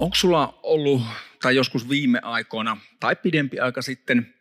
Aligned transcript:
Onko 0.00 0.14
sulla 0.14 0.60
ollut, 0.62 1.02
tai 1.42 1.56
joskus 1.56 1.88
viime 1.88 2.20
aikoina, 2.22 2.76
tai 3.00 3.16
pidempi 3.16 3.60
aika 3.60 3.82
sitten, 3.82 4.34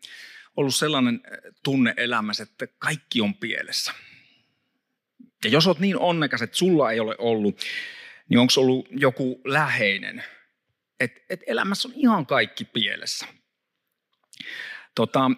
ollut 0.58 0.76
sellainen 0.76 1.22
eh, 1.26 1.54
tunne 1.63 1.94
elämässä, 1.98 2.44
että 2.44 2.68
kaikki 2.68 3.22
on 3.22 3.36
pielessä? 3.36 3.91
Ja 5.44 5.49
jos 5.49 5.68
olet 5.68 5.80
niin 5.80 5.98
onnekas, 5.98 6.41
että 6.41 6.58
sulla 6.58 6.91
ei 6.91 6.99
ole 6.99 7.16
ollut, 7.18 7.62
niin 8.30 8.40
onko 8.40 8.54
ollut 8.58 8.88
joku 8.91 9.41
läheinen, 9.46 10.23
että 10.99 11.22
et 11.30 11.40
elämässä 11.48 11.88
on 11.88 11.94
ihan 11.98 12.26
kaikki 12.26 12.66
pielessä? 12.66 13.26
Tota, 14.96 15.32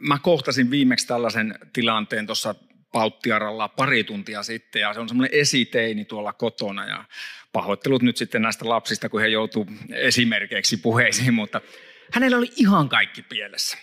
mä 0.00 0.18
kohtasin 0.18 0.70
viimeksi 0.70 1.06
tällaisen 1.06 1.58
tilanteen 1.72 2.26
tuossa 2.26 2.54
Pauttiaralla 2.92 3.68
pari 3.68 4.04
tuntia 4.04 4.42
sitten 4.42 4.80
ja 4.80 4.94
se 4.94 5.00
on 5.00 5.08
semmoinen 5.08 5.40
esiteini 5.40 6.04
tuolla 6.04 6.32
kotona 6.32 6.86
ja 6.86 7.04
pahoittelut 7.52 8.02
nyt 8.02 8.16
sitten 8.16 8.42
näistä 8.42 8.68
lapsista, 8.68 9.08
kun 9.08 9.20
he 9.20 9.28
joutuu 9.28 9.66
esimerkiksi 9.90 10.76
puheisiin, 10.76 11.34
mutta 11.34 11.60
hänellä 12.12 12.36
oli 12.36 12.50
ihan 12.56 12.88
kaikki 12.88 13.22
pielessä. 13.22 13.78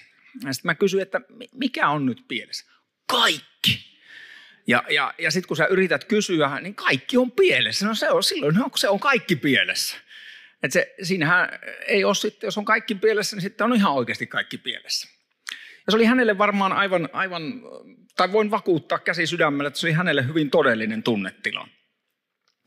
Ja 0.45 0.53
sitten 0.53 0.69
mä 0.69 0.75
kysyin, 0.75 1.01
että 1.01 1.21
mikä 1.51 1.89
on 1.89 2.05
nyt 2.05 2.25
pielessä? 2.27 2.65
Kaikki. 3.07 3.95
Ja, 4.67 4.83
ja, 4.89 5.13
ja 5.17 5.31
sitten 5.31 5.47
kun 5.47 5.57
sä 5.57 5.65
yrität 5.65 6.05
kysyä, 6.05 6.59
niin 6.61 6.75
kaikki 6.75 7.17
on 7.17 7.31
pielessä. 7.31 7.87
No 7.87 7.95
se 7.95 8.09
on, 8.11 8.23
silloin 8.23 8.55
se 8.75 8.89
on 8.89 8.99
kaikki 8.99 9.35
pielessä. 9.35 9.97
Et 10.63 10.71
se, 10.71 10.95
siinähän 11.03 11.49
ei 11.87 12.03
ole 12.03 12.15
sitten, 12.15 12.47
jos 12.47 12.57
on 12.57 12.65
kaikki 12.65 12.95
pielessä, 12.95 13.35
niin 13.35 13.41
sitten 13.41 13.65
on 13.65 13.75
ihan 13.75 13.93
oikeasti 13.93 14.27
kaikki 14.27 14.57
pielessä. 14.57 15.07
Ja 15.87 15.91
se 15.91 15.95
oli 15.95 16.05
hänelle 16.05 16.37
varmaan 16.37 16.73
aivan, 16.73 17.09
aivan 17.13 17.61
tai 18.15 18.31
voin 18.31 18.51
vakuuttaa 18.51 18.99
käsi 18.99 19.27
sydämellä, 19.27 19.67
että 19.67 19.79
se 19.79 19.87
oli 19.87 19.93
hänelle 19.93 20.27
hyvin 20.27 20.49
todellinen 20.49 21.03
tunnetila. 21.03 21.67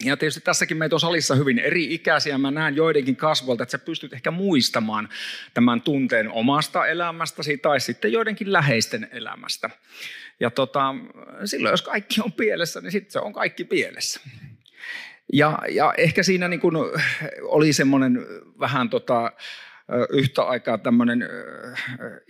Ja 0.05 0.17
tietysti 0.17 0.41
tässäkin 0.41 0.77
meitä 0.77 0.97
on 0.97 1.01
salissa 1.01 1.35
hyvin 1.35 1.59
eri 1.59 1.95
ikäisiä. 1.95 2.39
Mä 2.39 2.51
näen 2.51 2.77
joidenkin 2.77 3.17
kasvolta, 3.17 3.63
että 3.63 3.71
sä 3.71 3.79
pystyt 3.79 4.13
ehkä 4.13 4.31
muistamaan 4.31 5.09
tämän 5.55 5.83
tunteen 5.83 6.31
omasta 6.31 6.87
elämästäsi 6.87 7.59
tai 7.59 7.81
sitten 7.81 8.13
joidenkin 8.13 8.53
läheisten 8.53 9.09
elämästä. 9.13 9.71
Ja 10.41 10.51
tota, 10.51 10.95
silloin 11.45 11.73
jos 11.73 11.83
kaikki 11.83 12.21
on 12.21 12.33
pielessä, 12.33 12.81
niin 12.81 12.93
sitten 12.93 13.13
se 13.13 13.19
on 13.19 13.33
kaikki 13.33 13.65
pielessä. 13.65 14.21
Ja, 15.33 15.59
ja 15.71 15.95
ehkä 15.97 16.23
siinä 16.23 16.49
niin 16.49 16.61
kuin 16.61 16.75
oli 17.43 17.73
semmoinen 17.73 18.27
vähän 18.61 18.91
tota, 18.91 19.33
yhtä 20.11 20.43
aikaa 20.43 20.79
tämmöinen 20.79 21.29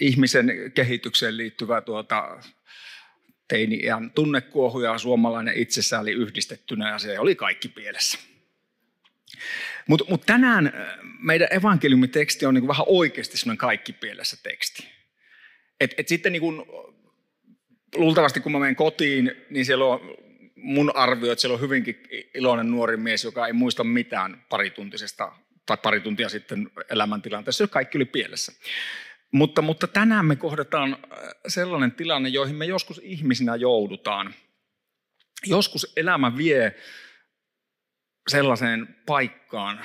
ihmisen 0.01 0.53
kehitykseen 0.75 1.37
liittyvä 1.37 1.81
tuota, 1.81 2.41
teini-iän 3.49 4.11
tunnekuohu 4.11 4.81
ja 4.81 4.99
suomalainen 4.99 5.55
itsesääli 5.57 6.13
yhdistettynä 6.13 6.91
ja 6.91 6.99
se 6.99 7.19
oli 7.19 7.35
kaikki 7.35 7.69
pielessä. 7.69 8.19
Mutta 9.87 10.05
mut 10.09 10.27
tänään 10.27 10.73
meidän 11.21 11.49
evankeliumiteksti 11.51 12.47
on 12.47 12.55
niinku 12.55 12.69
vähän 12.69 12.87
oikeasti 12.89 13.37
semmoinen 13.37 13.59
kaikki 13.59 13.93
pielessä 13.93 14.37
teksti. 14.43 14.89
Et, 15.81 15.95
et 15.99 16.09
sitten 16.09 16.33
niinku, 16.33 16.67
luultavasti 17.95 18.41
kun 18.41 18.53
mä 18.53 18.59
menen 18.59 18.77
kotiin, 18.77 19.33
niin 19.51 19.65
siellä 19.65 19.85
on 19.85 20.01
mun 20.57 20.97
arvio, 20.97 21.33
että 21.33 21.41
siellä 21.41 21.55
on 21.55 21.61
hyvinkin 21.61 22.03
iloinen 22.35 22.71
nuori 22.71 22.97
mies, 22.97 23.25
joka 23.25 23.47
ei 23.47 23.53
muista 23.53 23.85
mitään 23.85 24.45
parituntisesta 24.49 25.33
tai 25.67 25.77
pari 25.77 26.01
tuntia 26.01 26.29
sitten 26.29 26.71
elämäntilanteessa, 26.91 27.67
kaikki 27.67 27.99
oli 27.99 28.05
pielessä. 28.05 28.53
Mutta, 29.33 29.63
mutta 29.63 29.87
tänään 29.87 30.27
me 30.27 30.37
kohdataan 30.37 30.93
äh, 30.93 31.19
sellainen 31.49 31.93
tilanne, 31.93 32.29
joihin 32.29 32.57
me 32.57 32.67
joskus 32.67 33.01
ihmisinä 33.05 33.57
joudutaan. 33.57 34.35
Joskus 35.47 35.93
elämä 35.97 36.37
vie 36.37 36.75
sellaiseen 38.29 38.97
paikkaan, 39.07 39.85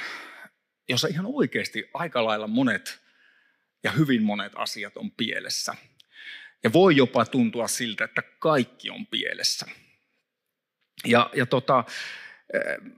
jossa 0.89 1.07
ihan 1.07 1.25
oikeasti 1.25 1.89
aika 1.93 2.25
lailla 2.25 2.47
monet 2.47 2.99
ja 3.83 3.91
hyvin 3.91 4.23
monet 4.23 4.51
asiat 4.55 4.97
on 4.97 5.11
pielessä. 5.11 5.75
Ja 6.63 6.73
voi 6.73 6.95
jopa 6.95 7.25
tuntua 7.25 7.67
siltä, 7.67 8.03
että 8.03 8.21
kaikki 8.21 8.89
on 8.89 9.07
pielessä. 9.07 9.65
Ja, 11.05 11.29
ja 11.35 11.45
tota, 11.45 11.83
äh, 12.55 12.91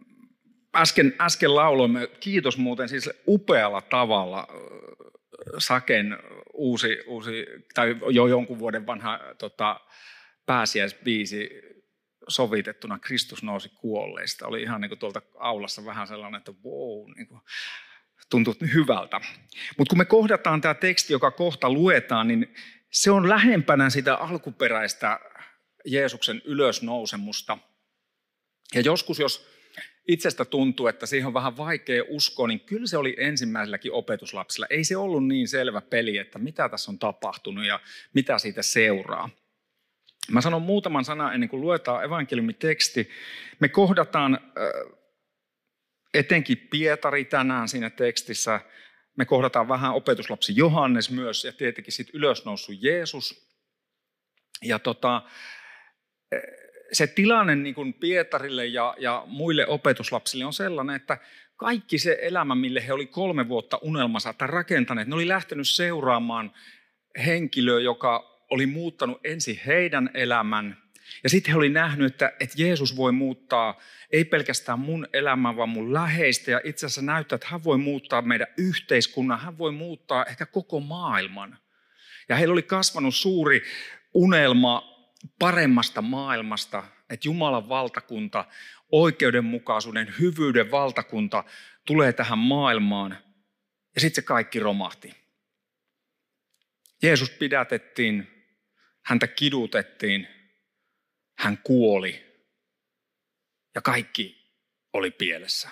äsken, 0.76 1.16
äsken 1.22 1.56
lauloimme, 1.56 2.08
kiitos 2.08 2.58
muuten 2.58 2.90
siis 2.90 3.10
upealla 3.28 3.82
tavalla 3.82 4.40
äh, 4.40 4.56
Saken 5.58 6.18
uusi, 6.56 6.98
uusi 7.08 7.46
tai 7.74 7.96
jo 8.12 8.28
jonkun 8.28 8.60
vuoden 8.60 8.88
vanha 8.88 9.20
tota, 9.38 9.80
pääsiäisbiisi 10.46 11.50
sovitettuna 12.28 13.00
Kristus 13.00 13.44
nousi 13.44 13.70
kuolleista. 13.70 14.48
Oli 14.48 14.62
ihan 14.62 14.82
niin 14.82 14.90
kuin 14.90 15.00
tuolta 15.00 15.22
aulassa 15.40 15.86
vähän 15.86 16.08
sellainen, 16.08 16.38
että 16.38 16.52
wow, 16.52 17.12
niin 17.16 17.28
kuin, 17.28 17.42
tuntuu 18.30 18.54
hyvältä. 18.74 19.22
Mutta 19.78 19.90
kun 19.90 19.98
me 19.98 20.06
kohdataan 20.06 20.62
tämä 20.62 20.74
teksti, 20.74 21.14
joka 21.14 21.32
kohta 21.32 21.70
luetaan, 21.70 22.28
niin 22.28 22.54
se 22.92 23.12
on 23.12 23.30
lähempänä 23.30 23.90
sitä 23.90 24.16
alkuperäistä 24.16 25.20
Jeesuksen 25.86 26.42
ylösnousemusta. 26.46 27.58
Ja 28.74 28.82
joskus, 28.82 29.20
jos 29.20 29.55
itsestä 30.08 30.46
tuntuu, 30.46 30.88
että 30.88 31.06
siihen 31.06 31.28
on 31.28 31.34
vähän 31.34 31.58
vaikea 31.58 32.04
uskoa, 32.08 32.48
niin 32.48 32.60
kyllä 32.60 32.88
se 32.88 32.98
oli 32.98 33.16
ensimmäiselläkin 33.20 33.92
opetuslapsilla. 33.92 34.68
Ei 34.70 34.84
se 34.84 34.98
ollut 34.98 35.28
niin 35.28 35.48
selvä 35.48 35.82
peli, 35.82 36.18
että 36.18 36.40
mitä 36.40 36.70
tässä 36.70 36.92
on 36.92 37.00
tapahtunut 37.00 37.66
ja 37.66 37.80
mitä 38.14 38.40
siitä 38.40 38.62
seuraa. 38.62 39.30
Mä 40.32 40.42
sanon 40.42 40.62
muutaman 40.62 41.06
sanan 41.06 41.34
ennen 41.34 41.50
kuin 41.50 41.62
luetaan 41.62 42.04
evankeliumiteksti. 42.04 43.10
Me 43.60 43.70
kohdataan 43.70 44.40
etenkin 46.14 46.58
Pietari 46.58 47.26
tänään 47.26 47.68
siinä 47.68 47.90
tekstissä. 47.90 48.62
Me 49.18 49.26
kohdataan 49.26 49.68
vähän 49.68 49.94
opetuslapsi 49.94 50.54
Johannes 50.56 51.12
myös 51.12 51.44
ja 51.44 51.54
tietenkin 51.54 51.94
sitten 51.94 52.16
ylösnoussut 52.16 52.76
Jeesus. 52.80 53.50
Ja 54.62 54.80
tota, 54.80 55.22
se 56.96 57.08
tilanne 57.08 57.56
niin 57.56 57.76
kuin 57.76 57.94
Pietarille 57.94 58.66
ja, 58.66 58.96
ja 59.00 59.24
muille 59.28 59.68
opetuslapsille 59.68 60.46
on 60.46 60.54
sellainen, 60.54 60.96
että 60.96 61.18
kaikki 61.56 61.98
se 61.98 62.18
elämä, 62.22 62.56
mille 62.56 62.88
he 62.88 62.94
oli 62.94 63.06
kolme 63.06 63.48
vuotta 63.48 63.80
unelmansa 63.82 64.34
tai 64.34 64.48
rakentaneet, 64.48 65.08
ne 65.08 65.16
oli 65.16 65.28
lähtenyt 65.28 65.70
seuraamaan 65.70 66.52
henkilöä, 67.26 67.80
joka 67.80 68.46
oli 68.52 68.66
muuttanut 68.66 69.22
ensin 69.24 69.60
heidän 69.66 70.10
elämän. 70.14 70.78
Ja 71.24 71.30
sitten 71.30 71.52
he 71.52 71.58
oli 71.58 71.70
nähnyt, 71.70 72.14
että, 72.14 72.34
että 72.40 72.62
Jeesus 72.62 72.98
voi 72.98 73.12
muuttaa 73.12 73.80
ei 74.12 74.26
pelkästään 74.26 74.80
mun 74.80 75.08
elämää, 75.14 75.56
vaan 75.56 75.70
mun 75.70 75.94
läheistä. 75.94 76.52
Ja 76.52 76.62
itse 76.64 76.86
asiassa 76.86 77.02
näyttää, 77.02 77.36
että 77.36 77.48
hän 77.50 77.64
voi 77.64 77.78
muuttaa 77.78 78.22
meidän 78.22 78.48
yhteiskunnan, 78.58 79.40
hän 79.40 79.58
voi 79.58 79.72
muuttaa 79.72 80.26
ehkä 80.26 80.46
koko 80.46 80.80
maailman. 80.80 81.58
Ja 82.30 82.36
heillä 82.36 82.54
oli 82.54 82.64
kasvanut 82.64 83.16
suuri 83.16 83.64
unelma 84.14 84.95
paremmasta 85.40 86.02
maailmasta, 86.02 86.84
että 87.10 87.28
Jumalan 87.28 87.70
valtakunta, 87.70 88.46
oikeudenmukaisuuden, 88.92 90.16
hyvyyden 90.20 90.72
valtakunta 90.72 91.44
tulee 91.86 92.14
tähän 92.14 92.38
maailmaan. 92.38 93.18
Ja 93.96 94.02
sitten 94.02 94.24
se 94.24 94.28
kaikki 94.28 94.60
romahti. 94.60 95.16
Jeesus 97.04 97.30
pidätettiin, 97.30 98.28
häntä 99.06 99.28
kidutettiin, 99.28 100.28
hän 101.38 101.58
kuoli 101.58 102.26
ja 103.76 103.82
kaikki 103.82 104.54
oli 104.94 105.12
pielessä. 105.12 105.70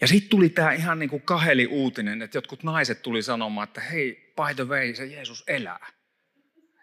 Ja 0.00 0.06
sitten 0.06 0.30
tuli 0.30 0.48
tämä 0.48 0.72
ihan 0.72 0.98
niin 0.98 1.10
kuin 1.10 1.22
kaheli 1.22 1.66
uutinen, 1.66 2.22
että 2.22 2.36
jotkut 2.36 2.62
naiset 2.62 3.02
tuli 3.02 3.22
sanomaan, 3.22 3.68
että 3.68 3.80
hei, 3.80 4.34
by 4.36 4.54
the 4.54 4.64
way, 4.64 4.94
se 4.94 5.06
Jeesus 5.06 5.44
elää 5.46 5.99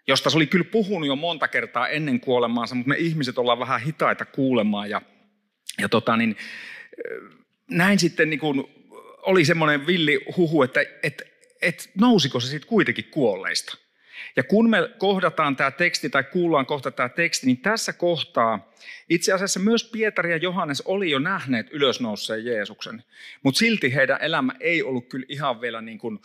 josta 0.08 0.30
se 0.30 0.38
oli 0.38 0.48
kyllä 0.48 0.66
puhunut 0.72 1.08
jo 1.08 1.16
monta 1.16 1.48
kertaa 1.48 1.88
ennen 1.88 2.20
kuolemaansa, 2.20 2.76
mutta 2.76 2.90
me 2.90 2.96
ihmiset 2.98 3.38
ollaan 3.38 3.60
vähän 3.60 3.82
hitaita 3.82 4.26
kuulemaan. 4.26 4.90
Ja, 4.90 5.02
ja 5.82 5.90
tota 5.90 6.18
niin, 6.18 6.38
näin 7.70 8.00
sitten 8.00 8.30
niin 8.30 8.40
kuin 8.40 8.64
oli 9.18 9.46
semmoinen 9.46 9.88
villi 9.88 10.26
huhu, 10.38 10.64
että 10.64 10.86
et, 11.04 11.22
et 11.62 11.90
nousiko 12.00 12.40
se 12.40 12.48
sitten 12.48 12.70
kuitenkin 12.70 13.06
kuolleista. 13.06 13.78
Ja 14.36 14.44
kun 14.44 14.70
me 14.70 14.78
kohdataan 14.98 15.56
tämä 15.56 15.72
teksti 15.72 16.10
tai 16.10 16.24
kuullaan 16.24 16.66
kohta 16.66 16.92
tämä 16.92 17.10
teksti, 17.10 17.46
niin 17.46 17.58
tässä 17.58 17.94
kohtaa 17.94 18.74
itse 19.10 19.34
asiassa 19.34 19.60
myös 19.60 19.84
Pietari 19.84 20.32
ja 20.32 20.38
Johannes 20.38 20.82
oli 20.82 21.12
jo 21.12 21.20
nähneet 21.20 21.68
ylösnouseen 21.72 22.46
Jeesuksen. 22.46 23.04
Mutta 23.44 23.60
silti 23.60 23.96
heidän 23.96 24.22
elämä 24.22 24.54
ei 24.60 24.84
ollut 24.84 25.10
kyllä 25.10 25.26
ihan 25.30 25.62
vielä 25.62 25.82
niin 25.82 25.98
kuin, 25.98 26.20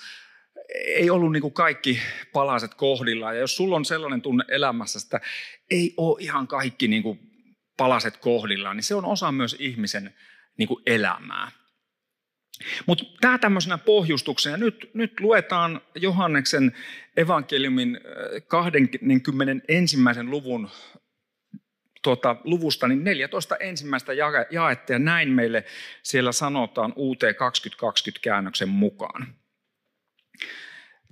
ei 0.75 1.11
ollut 1.11 1.33
niin 1.33 1.41
kuin 1.41 1.55
kaikki 1.55 2.01
palaset 2.33 2.75
kohdillaan. 2.75 3.35
Ja 3.35 3.41
jos 3.41 3.57
sulla 3.57 3.77
on 3.77 3.85
sellainen 3.85 4.23
tunne 4.23 4.45
elämässä, 4.49 4.99
että 5.05 5.21
ei 5.71 5.95
ole 5.97 6.21
ihan 6.21 6.49
kaikki 6.49 6.89
niin 6.89 7.03
kuin 7.03 7.21
palaset 7.77 8.17
kohdillaan, 8.17 8.77
niin 8.77 8.85
se 8.85 8.95
on 8.95 9.05
osa 9.05 9.33
myös 9.33 9.57
ihmisen 9.59 10.15
niin 10.59 10.69
kuin 10.69 10.83
elämää. 10.87 11.51
Mutta 12.87 13.05
tämä 13.21 13.39
tämmöisenä 13.39 13.79
pohjustuksena. 13.79 14.57
Nyt, 14.57 14.91
nyt 14.95 15.21
luetaan 15.21 15.81
Johanneksen 15.95 16.77
evankeliumin 17.17 18.01
21. 18.47 19.97
luvun 20.23 20.71
tuota, 22.03 22.37
luvusta 22.45 22.89
niin 22.89 23.05
14 23.05 23.57
ensimmäistä 23.57 24.13
jaetta 24.51 24.93
ja 24.93 24.99
näin 24.99 25.29
meille 25.29 25.65
siellä 26.03 26.33
sanotaan 26.33 26.93
UT 26.97 27.21
2020 27.39 28.25
käännöksen 28.25 28.69
mukaan. 28.69 29.42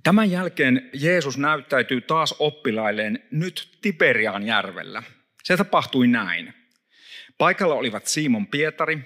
Tämän 0.03 0.31
jälkeen 0.31 0.89
Jeesus 0.93 1.37
näyttäytyy 1.37 2.01
taas 2.01 2.35
oppilailleen 2.39 3.23
nyt 3.31 3.77
Tiberiaan 3.81 4.43
järvellä. 4.43 5.03
Se 5.43 5.57
tapahtui 5.57 6.07
näin. 6.07 6.53
Paikalla 7.37 7.75
olivat 7.75 8.07
Simon 8.07 8.47
Pietari, 8.47 8.99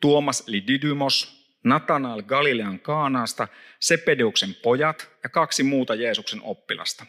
Tuomas 0.00 0.44
eli 0.48 0.66
Didymos, 0.66 1.46
Natanael 1.64 2.22
Galilean 2.22 2.80
Kaanaasta, 2.80 3.48
Sepedeuksen 3.80 4.54
pojat 4.54 5.10
ja 5.22 5.28
kaksi 5.28 5.62
muuta 5.62 5.94
Jeesuksen 5.94 6.40
oppilasta. 6.42 7.06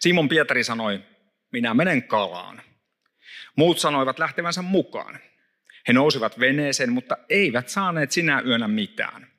Simon 0.00 0.28
Pietari 0.28 0.64
sanoi, 0.64 1.00
minä 1.52 1.74
menen 1.74 2.02
kalaan. 2.02 2.62
Muut 3.56 3.78
sanoivat 3.78 4.18
lähtevänsä 4.18 4.62
mukaan. 4.62 5.18
He 5.88 5.92
nousivat 5.92 6.40
veneeseen, 6.40 6.92
mutta 6.92 7.16
eivät 7.28 7.68
saaneet 7.68 8.12
sinä 8.12 8.42
yönä 8.46 8.68
mitään. 8.68 9.35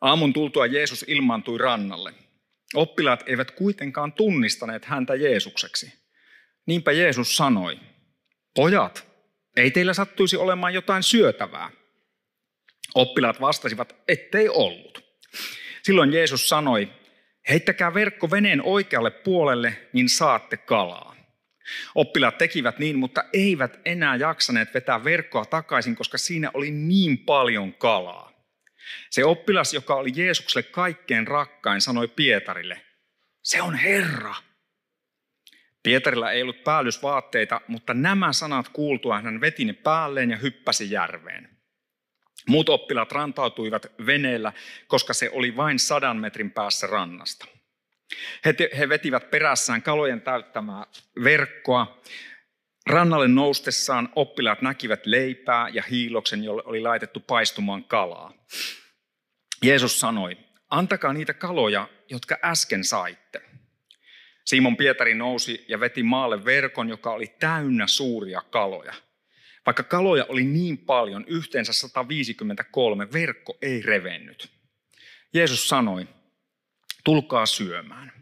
Aamun 0.00 0.32
tultua 0.32 0.66
Jeesus 0.66 1.04
ilmaantui 1.08 1.58
rannalle. 1.58 2.14
Oppilaat 2.74 3.24
eivät 3.26 3.50
kuitenkaan 3.50 4.12
tunnistaneet 4.12 4.84
häntä 4.84 5.14
Jeesukseksi. 5.14 5.92
Niinpä 6.66 6.92
Jeesus 6.92 7.36
sanoi, 7.36 7.80
pojat, 8.54 9.06
ei 9.56 9.70
teillä 9.70 9.94
sattuisi 9.94 10.36
olemaan 10.36 10.74
jotain 10.74 11.02
syötävää. 11.02 11.70
Oppilaat 12.94 13.40
vastasivat, 13.40 13.96
ettei 14.08 14.48
ollut. 14.48 15.04
Silloin 15.82 16.12
Jeesus 16.12 16.48
sanoi, 16.48 16.88
heittäkää 17.48 17.94
verkko 17.94 18.30
veneen 18.30 18.62
oikealle 18.62 19.10
puolelle, 19.10 19.88
niin 19.92 20.08
saatte 20.08 20.56
kalaa. 20.56 21.16
Oppilaat 21.94 22.38
tekivät 22.38 22.78
niin, 22.78 22.98
mutta 22.98 23.24
eivät 23.32 23.80
enää 23.84 24.16
jaksaneet 24.16 24.74
vetää 24.74 25.04
verkkoa 25.04 25.44
takaisin, 25.44 25.96
koska 25.96 26.18
siinä 26.18 26.50
oli 26.54 26.70
niin 26.70 27.18
paljon 27.18 27.74
kalaa. 27.74 28.35
Se 29.10 29.24
oppilas, 29.24 29.74
joka 29.74 29.94
oli 29.94 30.10
Jeesukselle 30.14 30.68
kaikkein 30.70 31.26
rakkain, 31.26 31.80
sanoi 31.80 32.08
Pietarille, 32.08 32.80
se 33.42 33.62
on 33.62 33.74
Herra. 33.74 34.34
Pietarilla 35.82 36.30
ei 36.30 36.42
ollut 36.42 36.64
päällysvaatteita, 36.64 37.60
mutta 37.68 37.94
nämä 37.94 38.32
sanat 38.32 38.68
kuultua 38.68 39.20
hän 39.20 39.40
veti 39.40 39.64
ne 39.64 39.72
päälleen 39.72 40.30
ja 40.30 40.36
hyppäsi 40.36 40.90
järveen. 40.90 41.56
Muut 42.48 42.68
oppilaat 42.68 43.12
rantautuivat 43.12 43.86
veneellä, 44.06 44.52
koska 44.86 45.14
se 45.14 45.30
oli 45.32 45.56
vain 45.56 45.78
sadan 45.78 46.16
metrin 46.16 46.50
päässä 46.50 46.86
rannasta. 46.86 47.46
He, 48.44 48.54
he 48.78 48.88
vetivät 48.88 49.30
perässään 49.30 49.82
kalojen 49.82 50.20
täyttämää 50.20 50.86
verkkoa. 51.24 52.02
Rannalle 52.86 53.28
noustessaan 53.28 54.08
oppilaat 54.16 54.62
näkivät 54.62 55.06
leipää 55.06 55.68
ja 55.68 55.82
hiiloksen, 55.90 56.44
jolle 56.44 56.62
oli 56.64 56.80
laitettu 56.80 57.20
paistumaan 57.20 57.84
kalaa. 57.84 58.32
Jeesus 59.62 60.00
sanoi, 60.00 60.36
antakaa 60.70 61.12
niitä 61.12 61.34
kaloja, 61.34 61.88
jotka 62.10 62.38
äsken 62.44 62.84
saitte. 62.84 63.42
Simon 64.44 64.76
Pietari 64.76 65.14
nousi 65.14 65.64
ja 65.68 65.80
veti 65.80 66.02
maalle 66.02 66.44
verkon, 66.44 66.88
joka 66.88 67.12
oli 67.12 67.26
täynnä 67.38 67.86
suuria 67.86 68.42
kaloja– 68.50 68.94
vaikka 69.66 69.82
kaloja 69.82 70.26
oli 70.28 70.44
niin 70.44 70.78
paljon, 70.78 71.24
yhteensä 71.28 71.72
153, 71.72 73.12
verkko 73.12 73.58
ei 73.62 73.82
revennyt. 73.82 74.50
Jeesus 75.32 75.68
sanoi, 75.68 76.08
tulkaa 77.04 77.46
syömään. 77.46 78.12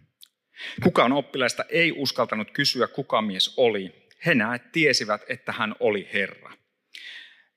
Kukaan 0.82 1.12
oppilaista 1.12 1.64
ei 1.68 1.92
uskaltanut 1.92 2.50
kysyä, 2.50 2.86
kuka 2.86 3.22
mies 3.22 3.54
oli. 3.56 4.03
He 4.26 4.34
näet 4.34 4.72
tiesivät, 4.72 5.22
että 5.28 5.52
hän 5.52 5.74
oli 5.80 6.08
Herra. 6.12 6.52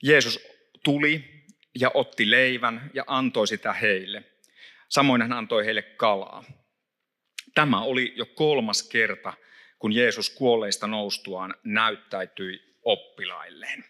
Jeesus 0.03 0.39
tuli 0.83 1.43
ja 1.79 1.91
otti 1.93 2.31
leivän 2.31 2.91
ja 2.93 3.03
antoi 3.07 3.47
sitä 3.47 3.73
heille. 3.73 4.23
Samoin 4.89 5.21
hän 5.21 5.33
antoi 5.33 5.65
heille 5.65 5.81
kalaa. 5.81 6.43
Tämä 7.55 7.81
oli 7.81 8.13
jo 8.15 8.25
kolmas 8.25 8.83
kerta, 8.83 9.33
kun 9.79 9.95
Jeesus 9.95 10.29
kuolleista 10.29 10.87
noustuaan 10.87 11.55
näyttäytyi 11.63 12.77
oppilailleen. 12.83 13.85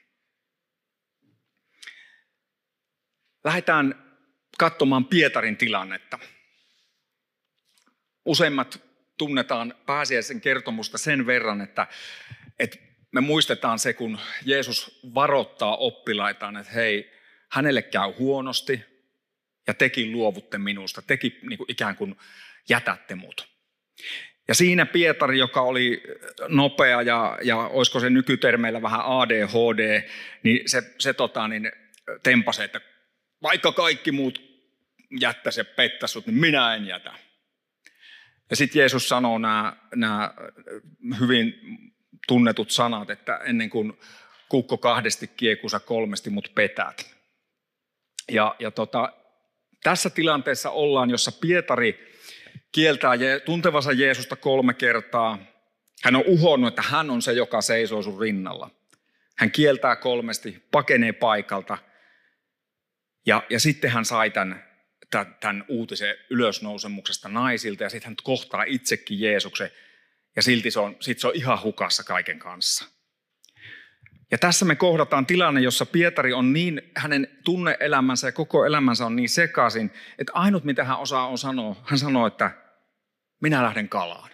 Lähdetään 3.44 4.18
katsomaan 4.57 5.06
Pietarin 5.06 5.57
tilannetta. 5.57 6.19
Useimmat 8.25 8.81
tunnetaan 9.18 9.73
pääsiäisen 9.85 10.41
kertomusta 10.41 10.97
sen 10.97 11.25
verran, 11.25 11.62
että, 11.62 11.88
että 12.59 12.77
me 13.12 13.21
muistetaan 13.21 13.80
se, 13.80 13.94
kun 13.94 14.19
Jeesus 14.45 15.00
varoittaa 15.13 15.77
oppilaitaan, 15.77 16.57
että 16.57 16.74
hei, 16.74 17.12
hänelle 17.51 17.81
käy 17.81 18.12
huonosti 18.19 18.81
ja 19.68 19.74
tekin 19.74 20.12
luovutte 20.12 20.57
minusta, 20.57 21.01
tekin 21.01 21.39
niin 21.50 21.57
kuin 21.57 21.71
ikään 21.71 21.95
kuin 21.95 22.15
jätätte 22.69 23.15
mut. 23.15 23.48
Ja 24.48 24.56
siinä 24.56 24.86
Pietari, 24.86 25.39
joka 25.39 25.62
oli 25.62 26.04
nopea 26.48 27.01
ja, 27.01 27.38
ja 27.44 27.57
olisiko 27.57 28.00
se 28.00 28.09
nykytermeillä 28.09 28.81
vähän 28.81 29.01
ADHD, 29.04 30.09
niin 30.44 30.69
se, 30.69 30.81
se 31.00 31.13
tota, 31.13 31.48
niin 31.48 31.71
tempasi, 32.24 32.63
että 32.63 32.81
vaikka 33.42 33.71
kaikki 33.71 34.12
muut 34.12 34.42
jättäisi 35.19 35.59
ja 35.59 35.65
pettäisi 35.65 36.19
niin 36.25 36.39
minä 36.39 36.75
en 36.75 36.88
jätä. 36.88 37.13
Ja 38.50 38.56
sitten 38.56 38.80
Jeesus 38.80 39.09
sanoo 39.09 39.38
nämä, 39.38 39.77
nämä 39.95 40.33
hyvin 41.19 41.54
tunnetut 42.28 42.72
sanat, 42.72 43.10
että 43.10 43.38
ennen 43.38 43.69
kuin 43.69 44.00
kukko 44.50 44.78
kahdesti 44.78 45.28
kiekusa 45.28 45.80
kolmesti 45.80 46.30
mut 46.30 46.52
petät. 46.56 47.16
Ja, 48.31 48.56
ja 48.60 48.72
tota, 48.72 49.14
tässä 49.83 50.09
tilanteessa 50.09 50.69
ollaan, 50.69 51.09
jossa 51.09 51.31
Pietari 51.31 52.14
kieltää 52.71 53.14
tuntevansa 53.45 53.92
Jeesusta 53.92 54.36
kolme 54.36 54.74
kertaa. 54.74 55.40
Hän 56.04 56.16
on 56.16 56.24
uhonnut, 56.26 56.68
että 56.68 56.81
hän 56.81 57.09
on 57.09 57.21
se, 57.21 57.33
joka 57.33 57.62
seisoo 57.62 58.02
sun 58.02 58.21
rinnalla. 58.21 58.69
Hän 59.38 59.52
kieltää 59.52 59.95
kolmesti, 59.95 60.64
pakenee 60.71 61.12
paikalta. 61.12 61.78
Ja, 63.26 63.44
ja 63.50 63.59
sitten 63.59 63.92
hän 63.92 64.06
sai 64.06 64.30
tämän, 64.30 64.66
tämän 65.40 65.66
uutisen 65.68 66.16
ylösnousemuksesta 66.30 67.30
naisilta 67.30 67.83
ja 67.83 67.90
sitten 67.90 68.09
hän 68.09 68.16
kohtaa 68.24 68.64
itsekin 68.64 69.19
Jeesuksen. 69.19 69.71
Ja 70.37 70.44
silti 70.44 70.71
se 70.71 70.79
on, 70.79 70.95
sit 70.99 71.19
se 71.19 71.27
on 71.27 71.35
ihan 71.35 71.63
hukassa 71.63 72.03
kaiken 72.03 72.39
kanssa. 72.39 72.85
Ja 74.31 74.37
tässä 74.37 74.65
me 74.65 74.75
kohdataan 74.75 75.25
tilanne, 75.25 75.61
jossa 75.61 75.85
Pietari 75.85 76.33
on 76.33 76.53
niin, 76.53 76.81
hänen 76.95 77.27
tunneelämänsä 77.44 78.27
ja 78.27 78.31
koko 78.31 78.65
elämänsä 78.65 79.06
on 79.06 79.15
niin 79.15 79.29
sekaisin, 79.29 79.91
että 80.19 80.33
ainut 80.35 80.63
mitä 80.63 80.83
hän 80.83 80.99
osaa 80.99 81.27
on 81.27 81.37
sanoa, 81.37 81.75
hän 81.85 81.99
sanoo, 81.99 82.27
että 82.27 82.51
minä 83.41 83.63
lähden 83.63 83.89
kalaan. 83.89 84.29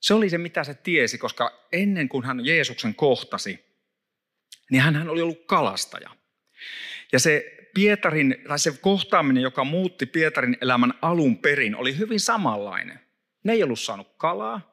Se 0.00 0.14
oli 0.14 0.30
se, 0.30 0.38
mitä 0.38 0.64
se 0.64 0.74
tiesi, 0.74 1.18
koska 1.18 1.68
ennen 1.72 2.08
kuin 2.08 2.24
hän 2.24 2.46
Jeesuksen 2.46 2.94
kohtasi, 2.94 3.64
niin 4.70 4.82
hän 4.82 5.08
oli 5.08 5.22
ollut 5.22 5.46
kalastaja. 5.46 6.10
Ja 7.12 7.18
se 7.18 7.56
Pietarin, 7.74 8.36
tai 8.48 8.58
se 8.58 8.72
kohtaaminen, 8.80 9.42
joka 9.42 9.64
muutti 9.64 10.06
Pietarin 10.06 10.56
elämän 10.60 10.94
alun 11.02 11.38
perin, 11.38 11.76
oli 11.76 11.98
hyvin 11.98 12.20
samanlainen. 12.20 13.00
Ne 13.44 13.52
ei 13.52 13.62
ollut 13.62 13.80
saanut 13.80 14.14
kalaa, 14.16 14.72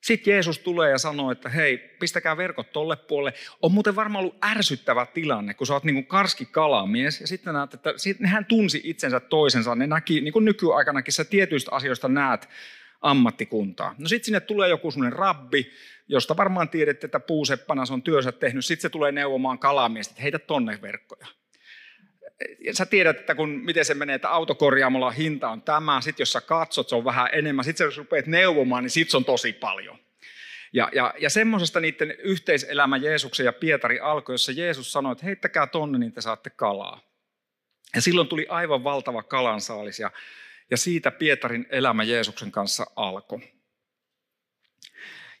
sitten 0.00 0.32
Jeesus 0.32 0.58
tulee 0.58 0.90
ja 0.90 0.98
sanoo, 0.98 1.30
että 1.30 1.48
hei, 1.48 1.78
pistäkää 1.78 2.36
verkot 2.36 2.72
tolle 2.72 2.96
puolelle. 2.96 3.38
On 3.62 3.72
muuten 3.72 3.96
varmaan 3.96 4.24
ollut 4.24 4.44
ärsyttävä 4.44 5.06
tilanne, 5.06 5.54
kun 5.54 5.66
sä 5.66 5.74
oot 5.74 5.84
niin 5.84 5.94
kuin 5.94 6.06
karski 6.06 6.46
kalamies. 6.46 7.20
Ja 7.20 7.26
sitten 7.26 7.54
näet, 7.54 7.74
että 7.74 7.94
hän 8.24 8.44
tunsi 8.44 8.80
itsensä 8.84 9.20
toisensa. 9.20 9.74
Ne 9.74 9.86
näki, 9.86 10.20
niin 10.20 10.32
kuin 10.32 10.44
nykyaikanakin 10.44 11.12
sä 11.12 11.24
tietyistä 11.24 11.70
asioista 11.74 12.08
näet 12.08 12.48
ammattikuntaa. 13.00 13.94
No 13.98 14.08
sitten 14.08 14.24
sinne 14.24 14.40
tulee 14.40 14.68
joku 14.68 14.90
semmoinen 14.90 15.18
rabbi, 15.18 15.70
josta 16.08 16.36
varmaan 16.36 16.68
tiedätte, 16.68 17.06
että 17.06 17.20
puuseppana 17.20 17.86
se 17.86 17.92
on 17.92 18.02
työnsä 18.02 18.32
tehnyt. 18.32 18.64
Sitten 18.64 18.82
se 18.82 18.88
tulee 18.88 19.12
neuvomaan 19.12 19.58
kalamiestä, 19.58 20.12
että 20.12 20.22
heitä 20.22 20.38
tonne 20.38 20.78
verkkoja. 20.82 21.26
Sä 22.72 22.86
tiedät, 22.86 23.20
että 23.20 23.34
kun, 23.34 23.48
miten 23.48 23.84
se 23.84 23.94
menee, 23.94 24.14
että 24.14 24.30
autokorjaamolla 24.30 25.10
hinta 25.10 25.48
on 25.48 25.62
tämä, 25.62 26.00
sitten 26.00 26.22
jos 26.22 26.32
sä 26.32 26.40
katsot, 26.40 26.88
se 26.88 26.94
on 26.94 27.04
vähän 27.04 27.28
enemmän, 27.32 27.64
sitten 27.64 27.84
jos 27.84 27.98
rupeat 27.98 28.26
neuvomaan, 28.26 28.82
niin 28.82 28.90
sitten 28.90 29.10
se 29.10 29.16
on 29.16 29.24
tosi 29.24 29.52
paljon. 29.52 29.98
Ja, 30.72 30.88
ja, 30.92 31.14
ja 31.18 31.30
semmoisesta 31.30 31.80
niiden 31.80 32.10
yhteiselämä 32.10 32.96
Jeesuksen 32.96 33.46
ja 33.46 33.52
Pietari 33.52 34.00
alkoi, 34.00 34.34
jossa 34.34 34.52
Jeesus 34.52 34.92
sanoi, 34.92 35.12
että 35.12 35.26
heittäkää 35.26 35.66
tonne, 35.66 35.98
niin 35.98 36.12
te 36.12 36.20
saatte 36.20 36.50
kalaa. 36.50 37.00
Ja 37.94 38.00
silloin 38.00 38.28
tuli 38.28 38.46
aivan 38.48 38.84
valtava 38.84 39.22
kalansaalis 39.22 39.98
ja, 39.98 40.10
ja 40.70 40.76
siitä 40.76 41.10
Pietarin 41.10 41.66
elämä 41.70 42.02
Jeesuksen 42.02 42.52
kanssa 42.52 42.86
alkoi. 42.96 43.40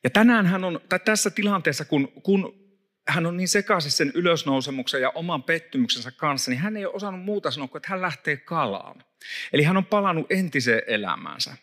Ja 0.04 0.10
tänään 0.10 0.46
hän 0.46 0.64
on, 0.64 0.80
tai 0.88 1.00
tässä 1.04 1.30
tilanteessa, 1.30 1.84
kun, 1.84 2.12
kun 2.22 2.67
hän 3.08 3.26
on 3.26 3.36
niin 3.36 3.48
sekaisin 3.48 3.90
sen 3.90 4.12
ylösnousemuksen 4.14 5.02
ja 5.02 5.10
oman 5.10 5.42
pettymyksensä 5.42 6.10
kanssa, 6.10 6.50
niin 6.50 6.60
hän 6.60 6.76
ei 6.76 6.86
ole 6.86 6.94
osannut 6.94 7.24
muuta 7.24 7.50
sanoa 7.50 7.68
kuin, 7.68 7.80
että 7.80 7.88
hän 7.90 8.02
lähtee 8.02 8.36
kalaan. 8.36 9.04
Eli 9.52 9.62
hän 9.62 9.76
on 9.76 9.86
palannut 9.86 10.32
entiseen 10.32 10.82
elämäänsä. 10.86 11.56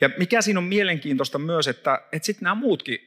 Ja 0.00 0.10
mikä 0.18 0.42
siinä 0.42 0.60
on 0.60 0.64
mielenkiintoista 0.64 1.38
myös, 1.38 1.68
että, 1.68 2.02
että 2.12 2.26
sitten 2.26 2.44
nämä 2.44 2.54
muutkin 2.54 2.98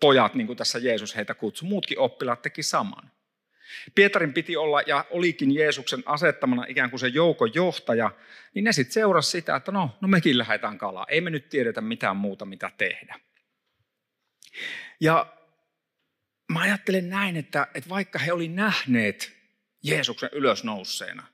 pojat, 0.00 0.34
niin 0.34 0.46
kuin 0.46 0.56
tässä 0.56 0.78
Jeesus 0.78 1.16
heitä 1.16 1.34
kutsui, 1.34 1.68
muutkin 1.68 1.98
oppilaat 1.98 2.42
teki 2.42 2.62
saman. 2.62 3.10
Pietarin 3.94 4.32
piti 4.32 4.56
olla 4.56 4.80
ja 4.86 5.04
olikin 5.10 5.54
Jeesuksen 5.54 6.02
asettamana 6.06 6.64
ikään 6.68 6.90
kuin 6.90 7.00
se 7.00 7.08
joukon 7.08 7.54
johtaja, 7.54 8.10
niin 8.54 8.64
ne 8.64 8.72
sitten 8.72 8.92
seurasi 8.92 9.30
sitä, 9.30 9.56
että 9.56 9.72
no, 9.72 9.98
no 10.00 10.08
mekin 10.08 10.38
lähdetään 10.38 10.78
kalaa. 10.78 11.06
Ei 11.08 11.20
me 11.20 11.30
nyt 11.30 11.48
tiedetä 11.48 11.80
mitään 11.80 12.16
muuta, 12.16 12.44
mitä 12.44 12.70
tehdä. 12.78 13.20
Ja 15.00 15.37
mä 16.48 16.60
ajattelen 16.60 17.10
näin, 17.10 17.36
että, 17.36 17.66
että 17.74 17.88
vaikka 17.88 18.18
he 18.18 18.32
oli 18.32 18.48
nähneet 18.48 19.36
Jeesuksen 19.82 20.30
ylösnousseena, 20.32 21.26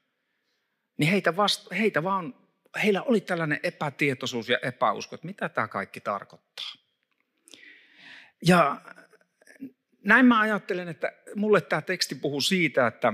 niin 0.99 1.11
heitä, 1.11 1.37
vasta, 1.37 1.75
heitä 1.75 2.03
vaan, 2.03 2.35
heillä 2.83 3.03
oli 3.03 3.21
tällainen 3.21 3.61
epätietoisuus 3.63 4.49
ja 4.49 4.59
epäusko, 4.63 5.15
että 5.15 5.27
mitä 5.27 5.49
tämä 5.49 5.69
kaikki 5.69 6.01
tarkoittaa. 6.01 6.73
Ja 8.47 8.81
näin 10.05 10.27
mä 10.27 10.41
ajattelen, 10.41 10.89
että 10.89 11.13
mulle 11.35 11.61
tämä 11.61 11.83
teksti 11.83 12.15
puhuu 12.15 12.41
siitä, 12.41 12.87
että, 12.87 13.13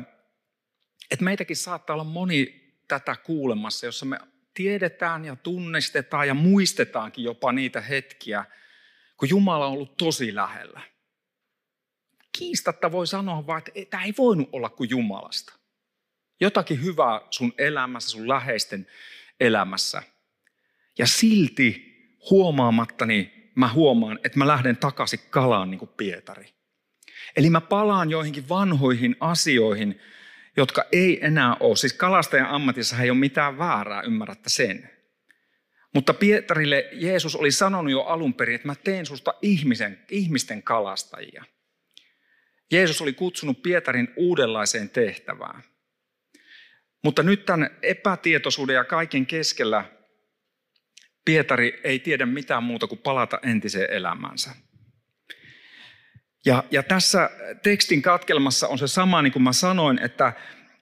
että 1.11 1.25
meitäkin 1.25 1.57
saattaa 1.57 1.95
olla 1.95 2.04
moni 2.04 2.71
tätä 2.88 3.16
kuulemassa, 3.16 3.87
jossa 3.87 4.07
me 4.07 4.19
tiedetään 4.54 5.25
ja 5.25 5.37
tunnistetaan 5.37 6.28
ja 6.28 6.35
muistetaankin 6.35 7.25
jopa 7.25 7.52
niitä 7.52 7.80
hetkiä, 7.80 8.45
kun 9.16 9.28
Jumala 9.28 9.66
on 9.66 9.73
ollut 9.73 9.97
tosi 9.97 10.35
lähellä. 10.35 10.80
Kiistatta 12.39 12.93
voi 12.93 13.07
sanoa 13.07 13.47
vaan, 13.47 13.63
että 13.67 13.91
tämä 13.91 14.05
ei 14.05 14.15
voinut 14.19 14.49
olla 14.53 14.69
kuin 14.69 14.91
Jumalasta. 14.91 15.53
Jotakin 16.41 16.83
hyvää 16.83 17.21
sun 17.31 17.53
elämässä, 17.59 18.11
sun 18.11 18.29
läheisten 18.29 18.87
elämässä. 19.41 20.03
Ja 20.99 21.07
silti 21.07 21.91
huomaamattani 22.31 23.51
mä 23.55 23.69
huomaan, 23.73 24.19
että 24.25 24.39
mä 24.39 24.47
lähden 24.47 24.77
takaisin 24.77 25.21
kalaan 25.31 25.71
niin 25.71 25.79
kuin 25.79 25.91
Pietari. 25.97 26.49
Eli 27.37 27.51
mä 27.51 27.61
palaan 27.61 28.11
joihinkin 28.11 28.49
vanhoihin 28.49 29.17
asioihin, 29.21 30.01
jotka 30.57 30.85
ei 30.93 31.27
enää 31.27 31.57
ole. 31.61 31.77
Siis 31.77 31.93
kalastajan 31.93 32.47
ammatissa 32.47 33.03
ei 33.03 33.11
ole 33.11 33.19
mitään 33.19 33.59
väärää, 33.59 34.03
ymmärrätte 34.03 34.51
sen. 34.51 34.91
Mutta 35.95 36.15
Pietarille 36.15 36.89
Jeesus 36.93 37.37
oli 37.37 37.53
sanonut 37.53 37.93
jo 37.93 38.01
alun 38.01 38.35
perin, 38.35 38.55
että 38.55 38.69
mä 38.69 38.75
teen 38.75 39.07
susta 39.07 39.35
ihmisen, 39.43 39.99
ihmisten 40.11 40.63
kalastajia. 40.63 41.45
Jeesus 42.73 43.03
oli 43.03 43.12
kutsunut 43.12 43.62
Pietarin 43.62 44.09
uudenlaiseen 44.17 44.91
tehtävään. 44.91 45.62
Mutta 47.05 47.23
nyt 47.23 47.45
tämän 47.47 47.71
epätietoisuuden 47.83 48.75
ja 48.75 48.85
kaiken 48.85 49.27
keskellä 49.27 49.85
Pietari 51.25 51.81
ei 51.85 51.99
tiedä 51.99 52.27
mitään 52.27 52.62
muuta 52.62 52.87
kuin 52.87 52.99
palata 52.99 53.39
entiseen 53.43 53.91
elämäänsä. 53.91 54.50
Ja, 56.45 56.65
ja 56.71 56.83
tässä 56.83 57.31
tekstin 57.62 58.03
katkelmassa 58.03 58.69
on 58.69 58.79
se 58.79 58.89
sama, 58.89 59.23
niin 59.23 59.33
kuin 59.33 59.43
mä 59.43 59.53
sanoin, 59.53 59.99
että 59.99 60.33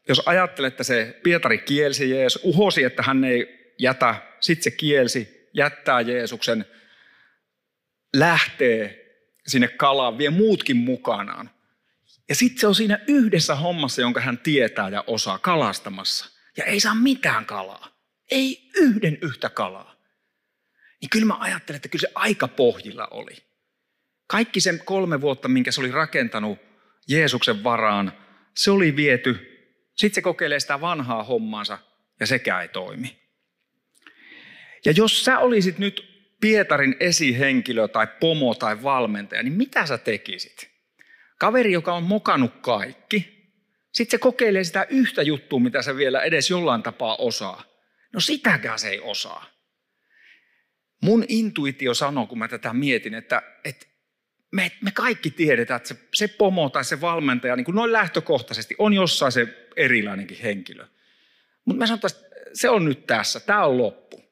jos 0.08 0.22
ajattelette 0.26 0.84
se 0.84 1.20
Pietari 1.22 1.58
kielsi 1.58 2.10
Jeesus, 2.10 2.42
uhosi, 2.44 2.84
että 2.84 3.02
hän 3.02 3.24
ei 3.24 3.74
jätä, 3.78 4.14
sitten 4.40 4.64
se 4.64 4.70
kielsi, 4.70 5.48
jättää 5.54 6.00
Jeesuksen, 6.00 6.64
lähtee 8.16 9.04
sinne 9.46 9.68
kalaan, 9.68 10.18
vie 10.18 10.30
muutkin 10.30 10.76
mukanaan. 10.76 11.50
Ja 12.28 12.34
sitten 12.34 12.60
se 12.60 12.66
on 12.66 12.74
siinä 12.74 12.98
yhdessä 13.06 13.54
hommassa, 13.54 14.00
jonka 14.00 14.20
hän 14.20 14.38
tietää 14.38 14.88
ja 14.88 15.04
osaa 15.06 15.38
kalastamassa. 15.38 16.30
Ja 16.56 16.64
ei 16.64 16.80
saa 16.80 16.94
mitään 16.94 17.46
kalaa. 17.46 17.88
Ei 18.30 18.70
yhden 18.76 19.18
yhtä 19.22 19.48
kalaa. 19.48 19.94
Niin 21.00 21.10
kyllä 21.10 21.26
mä 21.26 21.36
ajattelen, 21.38 21.76
että 21.76 21.88
kyllä 21.88 22.00
se 22.00 22.12
aika 22.14 22.48
pohjilla 22.48 23.06
oli. 23.06 23.36
Kaikki 24.26 24.60
sen 24.60 24.80
kolme 24.84 25.20
vuotta, 25.20 25.48
minkä 25.48 25.72
se 25.72 25.80
oli 25.80 25.90
rakentanut 25.90 26.58
Jeesuksen 27.08 27.64
varaan, 27.64 28.12
se 28.54 28.70
oli 28.70 28.96
viety. 28.96 29.54
Sitten 29.96 30.14
se 30.14 30.22
kokeilee 30.22 30.60
sitä 30.60 30.80
vanhaa 30.80 31.24
hommaansa 31.24 31.78
ja 32.20 32.26
sekään 32.26 32.62
ei 32.62 32.68
toimi. 32.68 33.18
Ja 34.84 34.92
jos 34.92 35.24
sä 35.24 35.38
olisit 35.38 35.78
nyt 35.78 36.08
Pietarin 36.40 36.96
esihenkilö 37.00 37.88
tai 37.88 38.06
pomo 38.20 38.54
tai 38.54 38.82
valmentaja, 38.82 39.42
niin 39.42 39.52
mitä 39.52 39.86
sä 39.86 39.98
tekisit? 39.98 40.67
Kaveri, 41.38 41.72
joka 41.72 41.94
on 41.94 42.02
mokannut 42.02 42.54
kaikki, 42.60 43.38
sitten 43.92 44.18
se 44.18 44.18
kokeilee 44.18 44.64
sitä 44.64 44.86
yhtä 44.90 45.22
juttua, 45.22 45.60
mitä 45.60 45.82
se 45.82 45.96
vielä 45.96 46.22
edes 46.22 46.50
jollain 46.50 46.82
tapaa 46.82 47.16
osaa. 47.16 47.64
No 48.12 48.20
sitäkään 48.20 48.78
se 48.78 48.88
ei 48.88 49.00
osaa. 49.00 49.46
Mun 51.02 51.24
intuitio 51.28 51.94
sanoo, 51.94 52.26
kun 52.26 52.38
mä 52.38 52.48
tätä 52.48 52.72
mietin, 52.72 53.14
että, 53.14 53.42
että 53.64 53.86
me, 54.52 54.72
me 54.82 54.90
kaikki 54.90 55.30
tiedetään, 55.30 55.76
että 55.76 55.88
se, 55.88 55.96
se 56.14 56.28
pomo 56.28 56.68
tai 56.68 56.84
se 56.84 57.00
valmentaja, 57.00 57.56
niin 57.56 57.64
kuin 57.64 57.74
noin 57.74 57.92
lähtökohtaisesti, 57.92 58.74
on 58.78 58.92
jossain 58.92 59.32
se 59.32 59.68
erilainenkin 59.76 60.38
henkilö. 60.42 60.86
Mutta 61.64 61.78
mä 61.78 61.86
sanotaan, 61.86 62.10
että 62.12 62.28
se 62.52 62.68
on 62.68 62.84
nyt 62.84 63.06
tässä, 63.06 63.40
tämä 63.40 63.64
on 63.64 63.78
loppu. 63.78 64.22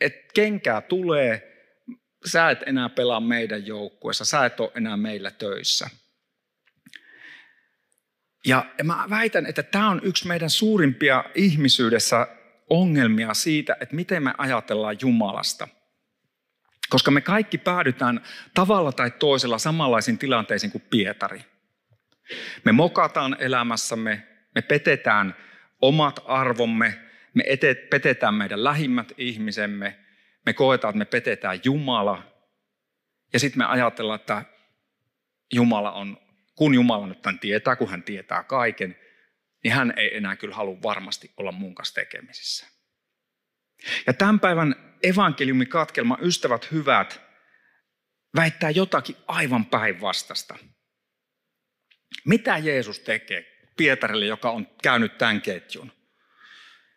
Et 0.00 0.32
kenkää 0.34 0.80
tulee, 0.80 1.54
sä 2.26 2.50
et 2.50 2.58
enää 2.66 2.88
pelaa 2.88 3.20
meidän 3.20 3.66
joukkueessa, 3.66 4.24
sä 4.24 4.46
et 4.46 4.60
ole 4.60 4.70
enää 4.74 4.96
meillä 4.96 5.30
töissä. 5.30 5.90
Ja, 8.46 8.64
mä 8.82 9.06
väitän, 9.10 9.46
että 9.46 9.62
tämä 9.62 9.90
on 9.90 10.00
yksi 10.04 10.28
meidän 10.28 10.50
suurimpia 10.50 11.24
ihmisyydessä 11.34 12.26
ongelmia 12.70 13.34
siitä, 13.34 13.76
että 13.80 13.96
miten 13.96 14.22
me 14.22 14.34
ajatellaan 14.38 14.96
Jumalasta– 15.00 15.68
koska 16.94 17.10
me 17.10 17.20
kaikki 17.20 17.58
päädytään 17.58 18.20
tavalla 18.54 18.92
tai 18.92 19.10
toisella 19.10 19.58
samanlaisiin 19.58 20.18
tilanteisiin 20.18 20.72
kuin 20.72 20.84
Pietari. 20.90 21.44
Me 22.64 22.72
mokataan 22.72 23.36
elämässämme, 23.38 24.26
me 24.54 24.62
petetään 24.62 25.36
omat 25.80 26.20
arvomme, 26.26 27.00
me 27.34 27.44
etet, 27.46 27.90
petetään 27.90 28.34
meidän 28.34 28.64
lähimmät 28.64 29.12
ihmisemme, 29.18 29.98
me 30.46 30.52
koetaan, 30.52 30.90
että 30.90 30.98
me 30.98 31.04
petetään 31.04 31.60
Jumala. 31.64 32.22
Ja 33.32 33.38
sitten 33.40 33.58
me 33.58 33.64
ajatellaan, 33.64 34.20
että 34.20 34.44
Jumala 35.52 35.92
on, 35.92 36.18
kun 36.54 36.74
Jumala 36.74 37.06
nyt 37.06 37.22
tämän 37.22 37.38
tietää, 37.38 37.76
kun 37.76 37.90
hän 37.90 38.02
tietää 38.02 38.42
kaiken, 38.42 38.96
niin 39.64 39.74
hän 39.74 39.92
ei 39.96 40.16
enää 40.16 40.36
kyllä 40.36 40.54
halua 40.54 40.82
varmasti 40.82 41.32
olla 41.36 41.52
mun 41.52 41.74
kanssa 41.74 41.94
tekemisissä. 41.94 42.66
Ja 44.06 44.12
tämän 44.12 44.40
päivän 44.40 44.96
evankeliumikatkelma, 45.02 46.18
ystävät 46.22 46.72
hyvät, 46.72 47.20
väittää 48.36 48.70
jotakin 48.70 49.16
aivan 49.28 49.66
päinvastasta. 49.66 50.58
Mitä 52.24 52.58
Jeesus 52.58 52.98
tekee 52.98 53.54
Pietarille, 53.76 54.26
joka 54.26 54.50
on 54.50 54.66
käynyt 54.82 55.18
tämän 55.18 55.40
ketjun? 55.40 55.92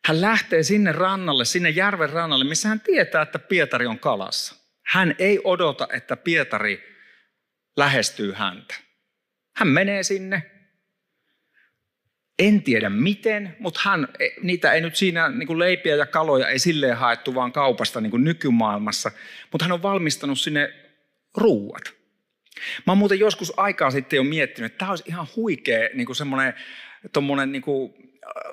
Hän 0.06 0.22
lähtee 0.22 0.64
sinne 0.64 0.92
rannalle, 0.92 1.46
sinne 1.46 1.70
järven 1.70 2.10
rannalle, 2.10 2.46
missä 2.46 2.70
hän 2.70 2.82
tietää, 2.82 3.22
että 3.22 3.40
Pietari 3.40 3.86
on 3.86 4.00
kalassa. 4.00 4.56
Hän 4.86 5.16
ei 5.20 5.40
odota, 5.44 5.88
että 5.94 6.18
Pietari 6.18 6.98
lähestyy 7.78 8.34
häntä. 8.34 8.76
Hän 9.58 9.68
menee 9.68 10.04
sinne, 10.04 10.44
en 12.40 12.64
tiedä 12.64 12.90
miten, 12.90 13.56
mutta 13.60 13.80
hän, 13.84 14.08
e, 14.20 14.28
niitä 14.42 14.74
ei 14.74 14.82
nyt 14.82 14.96
siinä 14.96 15.30
niin 15.30 15.48
kuin 15.48 15.60
leipiä 15.60 15.96
ja 15.96 16.06
kaloja 16.06 16.48
ei 16.48 16.60
silleen 16.60 16.98
haettu 16.98 17.36
vaan 17.36 17.52
kaupasta 17.52 18.02
niin 18.02 18.12
kuin 18.12 18.24
nykymaailmassa, 18.24 19.12
mutta 19.52 19.66
hän 19.66 19.72
on 19.72 19.84
valmistanut 19.84 20.40
sinne 20.40 20.74
ruuat. 21.38 21.84
Mä 22.88 22.92
oon 22.92 22.98
muuten 22.98 23.20
joskus 23.20 23.54
aikaa 23.60 23.92
sitten 23.92 24.18
jo 24.18 24.24
miettinyt, 24.24 24.72
että 24.72 24.78
tämä 24.78 24.92
olisi 24.92 25.04
ihan 25.08 25.28
huikea 25.36 25.90
niin 25.94 26.06
kuin 26.06 26.16
semmoinen 26.16 26.54
tommonen, 27.14 27.52
niin 27.52 27.62
kuin, 27.62 27.94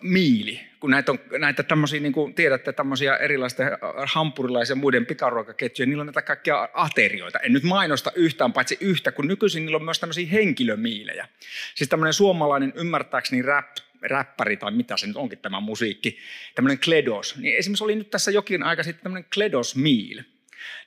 miili, 0.03 0.61
kun 0.81 0.91
näitä, 0.91 1.13
on, 1.13 1.19
näitä 1.39 1.63
tämmöisiä, 1.63 2.01
niin 2.01 2.13
kuin 2.13 2.35
tiedätte, 2.35 2.73
tämmöisiä 2.73 3.17
erilaisten 3.17 3.67
hampurilaisia 4.07 4.77
muiden 4.77 5.07
pikaruokaketjuja, 5.07 5.87
niillä 5.87 6.01
on 6.01 6.07
näitä 6.07 6.23
kaikkia 6.23 6.69
aterioita. 6.75 7.39
En 7.39 7.53
nyt 7.53 7.63
mainosta 7.63 8.13
yhtään, 8.15 8.53
paitsi 8.53 8.79
yhtä, 8.81 9.13
kun 9.13 9.29
nykyisin 9.29 9.65
niillä 9.65 9.77
on 9.77 9.85
myös 9.85 10.01
tämmöisiä 10.01 10.27
henkilömiilejä. 10.27 11.29
Siis 11.75 11.91
tämmöinen 11.91 12.13
suomalainen, 12.13 12.73
ymmärtääkseni 12.77 13.43
rap, 13.43 13.67
räppäri 14.03 14.57
tai 14.57 14.71
mitä 14.71 14.97
se 14.97 15.07
nyt 15.07 15.17
onkin 15.17 15.39
tämä 15.39 15.61
musiikki, 15.61 16.19
tämmöinen 16.55 16.79
kledos. 16.79 17.37
Niin 17.37 17.57
esimerkiksi 17.57 17.85
oli 17.85 17.97
nyt 17.97 18.11
tässä 18.11 18.31
jokin 18.31 18.63
aika 18.63 18.83
sitten 18.83 19.03
tämmöinen 19.03 19.29
kledos 19.35 19.77
meal. 19.77 20.25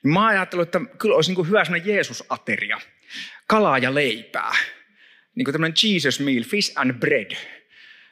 Niin 0.02 0.12
mä 0.12 0.26
ajattelin, 0.26 0.62
että 0.62 0.80
kyllä 0.98 1.14
olisi 1.14 1.30
niin 1.30 1.36
kuin 1.36 1.48
hyvä 1.48 1.64
semmoinen 1.64 1.88
Jeesus-ateria. 1.88 2.80
Kalaa 3.46 3.78
ja 3.78 3.94
leipää. 3.94 4.52
Niin 5.34 5.44
kuin 5.44 5.52
tämmöinen 5.52 5.76
Jesus 5.82 6.20
meal, 6.20 6.42
fish 6.42 6.72
and 6.74 6.92
bread. 6.92 7.36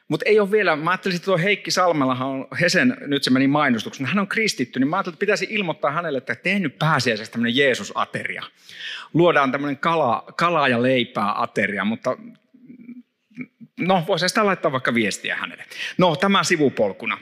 Mutta 0.07 0.25
ei 0.29 0.39
ole 0.39 0.51
vielä, 0.51 0.75
mä 0.75 0.89
ajattelin, 0.91 1.15
että 1.15 1.25
tuo 1.25 1.37
Heikki 1.37 1.71
Salmelahan 1.71 2.27
on 2.27 2.47
Hesen, 2.61 2.97
nyt 3.01 3.23
se 3.23 3.29
meni 3.29 3.47
mainostuksen, 3.47 4.05
hän 4.05 4.19
on 4.19 4.27
kristitty, 4.27 4.79
niin 4.79 4.87
mä 4.87 4.95
ajattelin, 4.95 5.13
että 5.13 5.19
pitäisi 5.19 5.47
ilmoittaa 5.49 5.91
hänelle, 5.91 6.17
että 6.17 6.35
tehnyt 6.35 6.79
pääsiäiseksi 6.79 7.31
tämmöinen 7.31 7.55
Jeesus-ateria. 7.55 8.43
Luodaan 9.13 9.51
tämmöinen 9.51 9.77
kala, 9.77 10.23
kala 10.37 10.67
ja 10.67 10.81
leipää 10.81 11.41
ateria, 11.41 11.85
mutta 11.85 12.17
no 13.79 14.03
voisi 14.07 14.29
sitä 14.29 14.45
laittaa 14.45 14.71
vaikka 14.71 14.93
viestiä 14.93 15.35
hänelle. 15.35 15.65
No 15.97 16.15
tämä 16.15 16.43
sivupolkuna. 16.43 17.17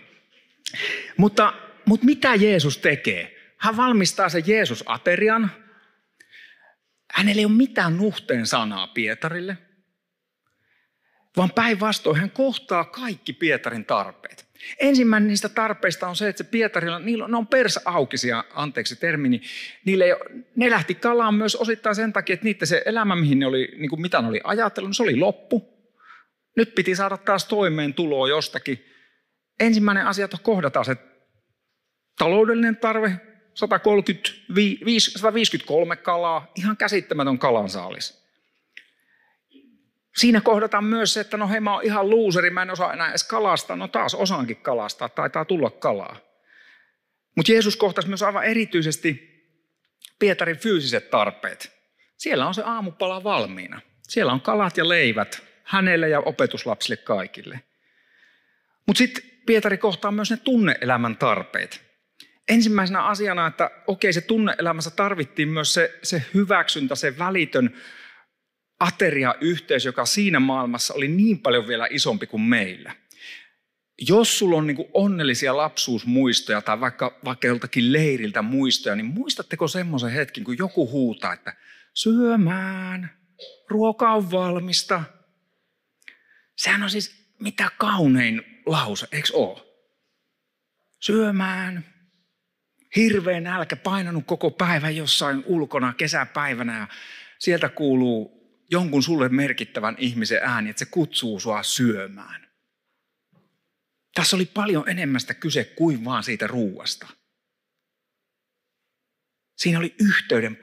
Mutta, 1.17 1.53
mutta 1.85 2.05
mitä 2.05 2.35
Jeesus 2.35 2.77
tekee? 2.77 3.53
Hän 3.57 3.77
valmistaa 3.77 4.29
sen 4.29 4.43
Jeesus-aterian. 4.47 5.51
Hänellä 7.11 7.39
ei 7.39 7.45
ole 7.45 7.53
mitään 7.53 7.97
nuhteen 7.97 8.45
sanaa 8.45 8.87
Pietarille 8.87 9.57
vaan 11.37 11.51
päinvastoin 11.55 12.17
hän 12.17 12.31
kohtaa 12.31 12.83
kaikki 12.83 13.33
Pietarin 13.33 13.85
tarpeet. 13.85 14.45
Ensimmäinen 14.79 15.27
niistä 15.27 15.49
tarpeista 15.49 16.07
on 16.07 16.15
se, 16.15 16.29
että 16.29 16.43
se 16.43 16.49
Pietarilla, 16.49 16.99
niillä 16.99 17.25
on, 17.25 17.31
ne 17.31 17.37
on 17.37 17.47
persaukisia, 17.47 18.43
anteeksi 18.53 18.95
termini, 18.95 19.41
niille 19.85 20.05
ne 20.55 20.69
lähti 20.69 20.95
kalaan 20.95 21.35
myös 21.35 21.55
osittain 21.55 21.95
sen 21.95 22.13
takia, 22.13 22.33
että 22.33 22.43
niiden 22.43 22.67
se 22.67 22.81
elämä, 22.85 23.15
mihin 23.15 23.39
ne 23.39 23.45
oli, 23.45 23.75
niin 23.77 23.89
kuin 23.89 24.01
mitä 24.01 24.21
ne 24.21 24.27
oli 24.27 24.41
ajatellut, 24.43 24.95
se 24.95 25.03
oli 25.03 25.15
loppu. 25.15 25.75
Nyt 26.57 26.75
piti 26.75 26.95
saada 26.95 27.17
taas 27.17 27.45
toimeen 27.45 27.93
tuloa 27.93 28.29
jostakin. 28.29 28.85
Ensimmäinen 29.59 30.07
asia, 30.07 30.25
että 30.25 30.37
kohdataan 30.43 30.85
se 30.85 30.95
taloudellinen 32.17 32.77
tarve, 32.77 33.19
135, 33.53 35.11
153 35.11 35.95
kalaa, 35.95 36.51
ihan 36.55 36.77
käsittämätön 36.77 37.39
kalansaalis 37.39 38.24
siinä 40.17 40.41
kohdataan 40.41 40.83
myös 40.83 41.13
se, 41.13 41.19
että 41.19 41.37
no 41.37 41.47
hei 41.47 41.59
mä 41.59 41.73
oon 41.73 41.83
ihan 41.83 42.09
luuseri, 42.09 42.49
mä 42.49 42.61
en 42.61 42.71
osaa 42.71 42.93
enää 42.93 43.09
edes 43.09 43.23
kalastaa. 43.23 43.75
No 43.75 43.87
taas 43.87 44.15
osaankin 44.15 44.57
kalastaa, 44.57 45.09
taitaa 45.09 45.45
tulla 45.45 45.69
kalaa. 45.69 46.17
Mutta 47.35 47.51
Jeesus 47.51 47.75
kohtasi 47.75 48.07
myös 48.07 48.23
aivan 48.23 48.43
erityisesti 48.43 49.35
Pietarin 50.19 50.57
fyysiset 50.57 51.09
tarpeet. 51.09 51.71
Siellä 52.17 52.47
on 52.47 52.53
se 52.53 52.63
aamupala 52.65 53.23
valmiina. 53.23 53.81
Siellä 54.03 54.33
on 54.33 54.41
kalat 54.41 54.77
ja 54.77 54.89
leivät 54.89 55.43
hänelle 55.63 56.09
ja 56.09 56.19
opetuslapsille 56.19 56.97
kaikille. 56.97 57.59
Mutta 58.87 58.97
sitten 58.97 59.23
Pietari 59.45 59.77
kohtaa 59.77 60.11
myös 60.11 60.31
ne 60.31 60.37
tunneelämän 60.37 61.17
tarpeet. 61.17 61.85
Ensimmäisenä 62.47 63.03
asiana, 63.03 63.47
että 63.47 63.71
okei, 63.87 64.13
se 64.13 64.21
tunneelämässä 64.21 64.91
tarvittiin 64.91 65.49
myös 65.49 65.73
se, 65.73 65.99
se 66.03 66.23
hyväksyntä, 66.33 66.95
se 66.95 67.17
välitön 67.17 67.75
ateria-yhteys, 68.79 69.85
joka 69.85 70.05
siinä 70.05 70.39
maailmassa 70.39 70.93
oli 70.93 71.07
niin 71.07 71.39
paljon 71.39 71.67
vielä 71.67 71.87
isompi 71.89 72.27
kuin 72.27 72.41
meillä. 72.41 72.95
Jos 74.07 74.39
sulla 74.39 74.57
on 74.57 74.67
niin 74.67 74.87
onnellisia 74.93 75.57
lapsuusmuistoja 75.57 76.61
tai 76.61 76.79
vaikka, 76.79 77.19
vaikka 77.25 77.47
joltakin 77.47 77.93
leiriltä 77.93 78.41
muistoja, 78.41 78.95
niin 78.95 79.05
muistatteko 79.05 79.67
semmoisen 79.67 80.11
hetkin, 80.11 80.43
kun 80.43 80.57
joku 80.57 80.91
huutaa, 80.91 81.33
että 81.33 81.53
syömään, 81.93 83.11
ruoka 83.69 84.13
on 84.13 84.31
valmista. 84.31 85.03
Sehän 86.55 86.83
on 86.83 86.89
siis 86.89 87.33
mitä 87.39 87.71
kaunein 87.77 88.61
lause, 88.65 89.07
eikö 89.11 89.27
ole? 89.33 89.61
Syömään, 90.99 91.85
hirveän 92.95 93.43
nälkä 93.43 93.75
painanut 93.75 94.23
koko 94.25 94.51
päivän 94.51 94.95
jossain 94.95 95.43
ulkona 95.45 95.93
kesäpäivänä 95.93 96.77
ja 96.77 96.87
sieltä 97.39 97.69
kuuluu 97.69 98.34
jonkun 98.71 99.03
sulle 99.03 99.29
merkittävän 99.29 99.95
ihmisen 99.97 100.39
ääni, 100.43 100.69
että 100.69 100.79
se 100.79 100.85
kutsuu 100.85 101.39
sua 101.39 101.63
syömään. 101.63 102.47
Tässä 104.13 104.35
oli 104.35 104.45
paljon 104.45 104.89
enemmästä 104.89 105.33
kyse 105.33 105.63
kuin 105.63 106.05
vaan 106.05 106.23
siitä 106.23 106.47
ruuasta. 106.47 107.07
Siinä 109.55 109.79
oli 109.79 109.95
yhteyden 109.99 110.57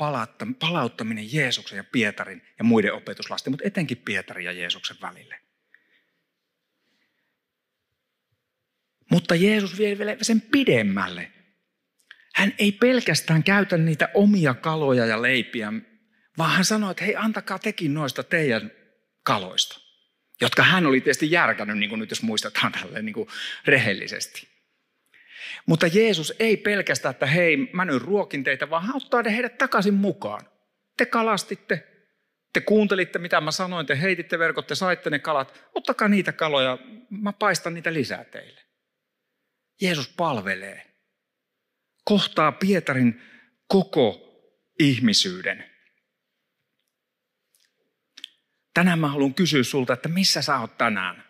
palauttaminen 0.59 1.33
Jeesuksen 1.33 1.77
ja 1.77 1.85
Pietarin 1.85 2.43
ja 2.59 2.65
muiden 2.65 2.95
opetuslasten, 2.95 3.53
mutta 3.53 3.67
etenkin 3.67 3.97
Pietarin 3.97 4.45
ja 4.45 4.53
Jeesuksen 4.53 4.97
välille. 5.03 5.41
Mutta 9.11 9.35
Jeesus 9.35 9.79
vie 9.79 9.99
vielä 9.99 10.17
sen 10.23 10.41
pidemmälle. 10.41 11.33
Hän 12.35 12.55
ei 12.59 12.73
pelkästään 12.73 13.45
käytä 13.45 13.77
niitä 13.77 14.09
omia 14.15 14.55
kaloja 14.55 15.07
ja 15.07 15.23
leipiä, 15.23 15.73
vaan 16.39 16.51
hän 16.51 16.65
sanoi, 16.65 16.91
että 16.91 17.05
hei 17.05 17.17
antakaa 17.17 17.59
tekin 17.59 17.95
noista 17.95 18.23
teidän 18.23 18.71
kaloista, 19.23 19.81
jotka 20.41 20.63
hän 20.63 20.87
oli 20.87 21.01
tietysti 21.01 21.31
järkännyt, 21.31 21.79
niin 21.79 21.89
kuin 21.89 21.99
nyt 21.99 22.11
jos 22.11 22.23
muistetaan 22.23 22.73
tälleen 22.73 23.05
niin 23.05 23.15
kuin 23.15 23.29
rehellisesti. 23.67 24.49
Mutta 25.67 25.87
Jeesus 25.87 26.35
ei 26.39 26.57
pelkästään, 26.57 27.13
että 27.13 27.27
hei, 27.27 27.57
mä 27.73 27.85
nyt 27.85 28.03
ruokin 28.03 28.45
teitä, 28.45 28.71
vaan 28.71 28.87
hän 28.87 28.97
ottaa 28.97 29.23
heidät 29.23 29.59
takaisin 29.59 29.95
mukaan. 29.95 30.41
Te 30.97 31.07
kalastitte, 31.07 31.89
te 32.53 32.61
kuuntelitte 32.61 33.19
mitä 33.19 33.41
mä 33.41 33.51
sanoin, 33.51 33.87
te 33.87 34.01
heititte 34.01 34.39
verkot, 34.39 34.67
te 34.67 34.75
saitte 34.75 35.11
ne 35.11 35.19
kalat. 35.19 35.65
Ottakaa 35.75 36.09
niitä 36.09 36.33
kaloja, 36.33 36.79
mä 37.11 37.33
paistan 37.33 37.75
niitä 37.75 37.93
lisää 37.93 38.25
teille. 38.25 38.61
Jeesus 39.81 40.09
palvelee. 40.09 40.87
Kohtaa 42.05 42.53
Pietarin 42.53 43.23
koko 43.67 44.29
ihmisyyden. 44.79 45.72
Tänään 48.75 48.99
mä 48.99 49.09
haluan 49.09 49.35
kysyä 49.35 49.63
sulta, 49.63 49.93
että 49.93 50.09
missä 50.09 50.43
sä 50.43 50.59
oot 50.59 50.79
tänään? 50.79 51.25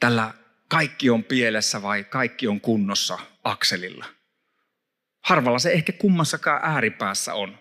Tällä 0.00 0.34
kaikki 0.68 1.10
on 1.10 1.24
pielessä 1.24 1.82
vai 1.82 2.04
kaikki 2.04 2.48
on 2.48 2.60
kunnossa 2.60 3.18
akselilla? 3.44 4.06
Harvalla 5.24 5.58
se 5.58 5.72
ehkä 5.72 5.92
kummassakaan 5.92 6.60
ääripäässä 6.64 7.34
on. 7.34 7.58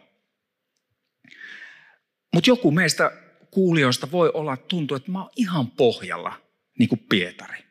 Mutta 2.33 2.49
joku 2.49 2.71
meistä 2.71 3.11
kuulijoista 3.51 4.11
voi 4.11 4.31
olla 4.33 4.57
tuntuu, 4.57 4.97
että 4.97 5.11
mä 5.11 5.21
oon 5.21 5.29
ihan 5.35 5.71
pohjalla, 5.71 6.41
niin 6.79 6.89
kuin 6.89 7.05
Pietari. 7.09 7.63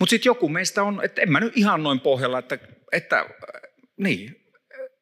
Mutta 0.00 0.10
sitten 0.10 0.30
joku 0.30 0.48
meistä 0.48 0.82
on, 0.82 1.04
että 1.04 1.22
en 1.22 1.32
mä 1.32 1.40
nyt 1.40 1.56
ihan 1.56 1.82
noin 1.82 2.00
pohjalla, 2.00 2.38
että, 2.38 2.58
että 2.92 3.26
niin, 3.96 4.41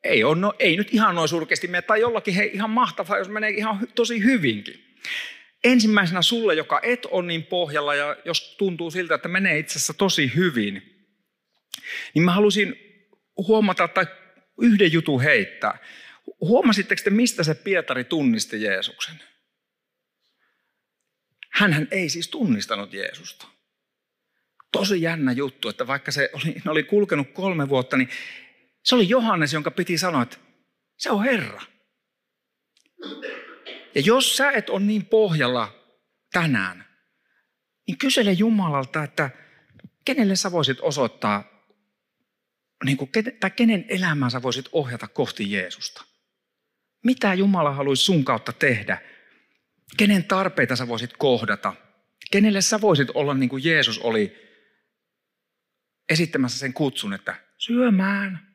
ei, 0.05 0.25
ole, 0.25 0.39
no, 0.39 0.53
ei 0.59 0.77
nyt 0.77 0.95
ihan 0.95 1.15
noin 1.15 1.29
surkeasti 1.29 1.69
mene, 1.69 1.83
tai 1.83 2.01
jollakin 2.01 2.35
hei, 2.35 2.51
ihan 2.55 2.71
mahtavaa, 2.71 3.19
jos 3.19 3.29
menee 3.29 3.51
ihan 3.51 3.89
tosi 3.95 4.25
hyvinkin. 4.25 4.85
Ensimmäisenä 5.65 6.23
sulle, 6.23 6.55
joka 6.55 6.81
et 6.83 7.07
ole 7.11 7.27
niin 7.27 7.43
pohjalla, 7.43 7.95
ja 7.95 8.17
jos 8.25 8.55
tuntuu 8.59 8.91
siltä, 8.91 9.15
että 9.15 9.29
menee 9.29 9.59
itse 9.59 9.73
asiassa 9.73 9.95
tosi 9.95 10.33
hyvin, 10.35 10.83
niin 12.15 12.23
mä 12.23 12.33
halusin 12.33 12.77
huomata 13.37 13.89
tai 13.89 14.07
yhden 14.61 14.93
jutun 14.93 15.23
heittää. 15.23 15.79
Huomasitteko 16.41 17.03
te, 17.05 17.11
mistä 17.11 17.45
se 17.45 17.55
Pietari 17.55 18.05
tunnisti 18.05 18.63
Jeesuksen? 18.63 19.15
Hänhän 21.51 21.89
ei 21.91 22.09
siis 22.09 22.29
tunnistanut 22.29 22.93
Jeesusta. 22.93 23.47
Tosi 24.73 25.03
jännä 25.03 25.33
juttu, 25.33 25.69
että 25.69 25.87
vaikka 25.87 26.11
se 26.11 26.31
oli, 26.33 26.55
ne 26.65 26.71
oli 26.71 26.83
kulkenut 26.83 27.31
kolme 27.33 27.69
vuotta, 27.69 27.97
niin 27.97 28.09
se 28.85 28.95
oli 28.95 29.09
Johannes, 29.09 29.53
jonka 29.53 29.71
piti 29.71 29.99
sanoa, 29.99 30.23
että 30.23 30.37
se 30.97 31.11
on 31.11 31.25
Herra. 31.25 31.63
Ja 33.95 34.01
jos 34.05 34.37
sä 34.37 34.51
et 34.51 34.71
ole 34.71 34.81
niin 34.81 35.07
pohjalla 35.07 35.75
tänään, 36.33 36.85
niin 37.87 37.99
kysele 37.99 38.33
Jumalalta, 38.33 39.05
että 39.05 39.31
kenelle 40.05 40.37
sä 40.37 40.53
voisit 40.53 40.79
osoittaa, 40.81 41.45
niin 42.85 42.97
kuin, 42.97 43.11
tai 43.41 43.51
kenen 43.51 43.85
elämää 43.89 44.31
sä 44.31 44.43
voisit 44.43 44.69
ohjata 44.73 45.09
kohti 45.09 45.53
Jeesusta. 45.53 46.05
Mitä 47.05 47.35
Jumala 47.35 47.73
haluaisi 47.73 48.05
sun 48.05 48.25
kautta 48.25 48.53
tehdä? 48.53 49.03
Kenen 49.97 50.25
tarpeita 50.25 50.77
sä 50.77 50.89
voisit 50.89 51.17
kohdata? 51.17 51.75
Kenelle 52.31 52.61
sä 52.61 52.81
voisit 52.81 53.11
olla 53.15 53.35
niin 53.35 53.49
kuin 53.49 53.65
Jeesus 53.65 53.99
oli 53.99 54.37
esittämässä 56.09 56.59
sen 56.59 56.73
kutsun, 56.73 57.13
että 57.13 57.35
syömään, 57.59 58.50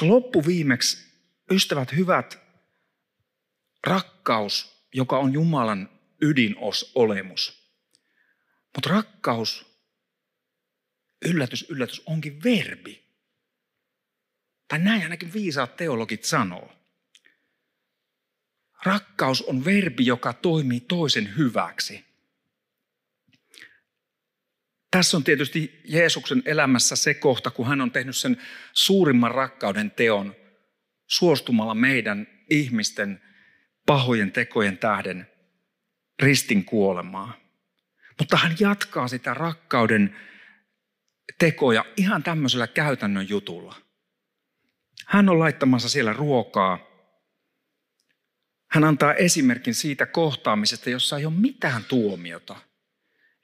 koska 0.00 0.14
loppuviimeksi, 0.14 1.06
ystävät 1.50 1.92
hyvät, 1.92 2.38
rakkaus, 3.86 4.86
joka 4.94 5.18
on 5.18 5.32
Jumalan 5.32 5.88
ydinolemus. 6.22 7.72
Mutta 8.76 8.90
rakkaus, 8.90 9.66
yllätys, 11.24 11.70
yllätys, 11.70 12.02
onkin 12.06 12.42
verbi. 12.42 13.04
Tai 14.68 14.78
näin 14.78 15.02
ainakin 15.02 15.32
viisaat 15.32 15.76
teologit 15.76 16.24
sanoo. 16.24 16.72
Rakkaus 18.84 19.42
on 19.42 19.64
verbi, 19.64 20.06
joka 20.06 20.32
toimii 20.32 20.80
toisen 20.80 21.36
hyväksi. 21.36 22.04
Tässä 24.90 25.16
on 25.16 25.24
tietysti 25.24 25.80
Jeesuksen 25.84 26.42
elämässä 26.46 26.96
se 26.96 27.14
kohta, 27.14 27.50
kun 27.50 27.66
hän 27.66 27.80
on 27.80 27.90
tehnyt 27.90 28.16
sen 28.16 28.42
suurimman 28.72 29.30
rakkauden 29.30 29.90
teon 29.90 30.36
suostumalla 31.06 31.74
meidän 31.74 32.26
ihmisten 32.50 33.22
pahojen 33.86 34.32
tekojen 34.32 34.78
tähden 34.78 35.26
ristin 36.22 36.64
kuolemaa. 36.64 37.36
Mutta 38.18 38.36
hän 38.36 38.56
jatkaa 38.60 39.08
sitä 39.08 39.34
rakkauden 39.34 40.16
tekoja 41.38 41.84
ihan 41.96 42.22
tämmöisellä 42.22 42.66
käytännön 42.66 43.28
jutulla. 43.28 43.76
Hän 45.06 45.28
on 45.28 45.38
laittamassa 45.38 45.88
siellä 45.88 46.12
ruokaa. 46.12 46.78
Hän 48.70 48.84
antaa 48.84 49.14
esimerkin 49.14 49.74
siitä 49.74 50.06
kohtaamisesta, 50.06 50.90
jossa 50.90 51.18
ei 51.18 51.26
ole 51.26 51.34
mitään 51.34 51.84
tuomiota– 51.84 52.56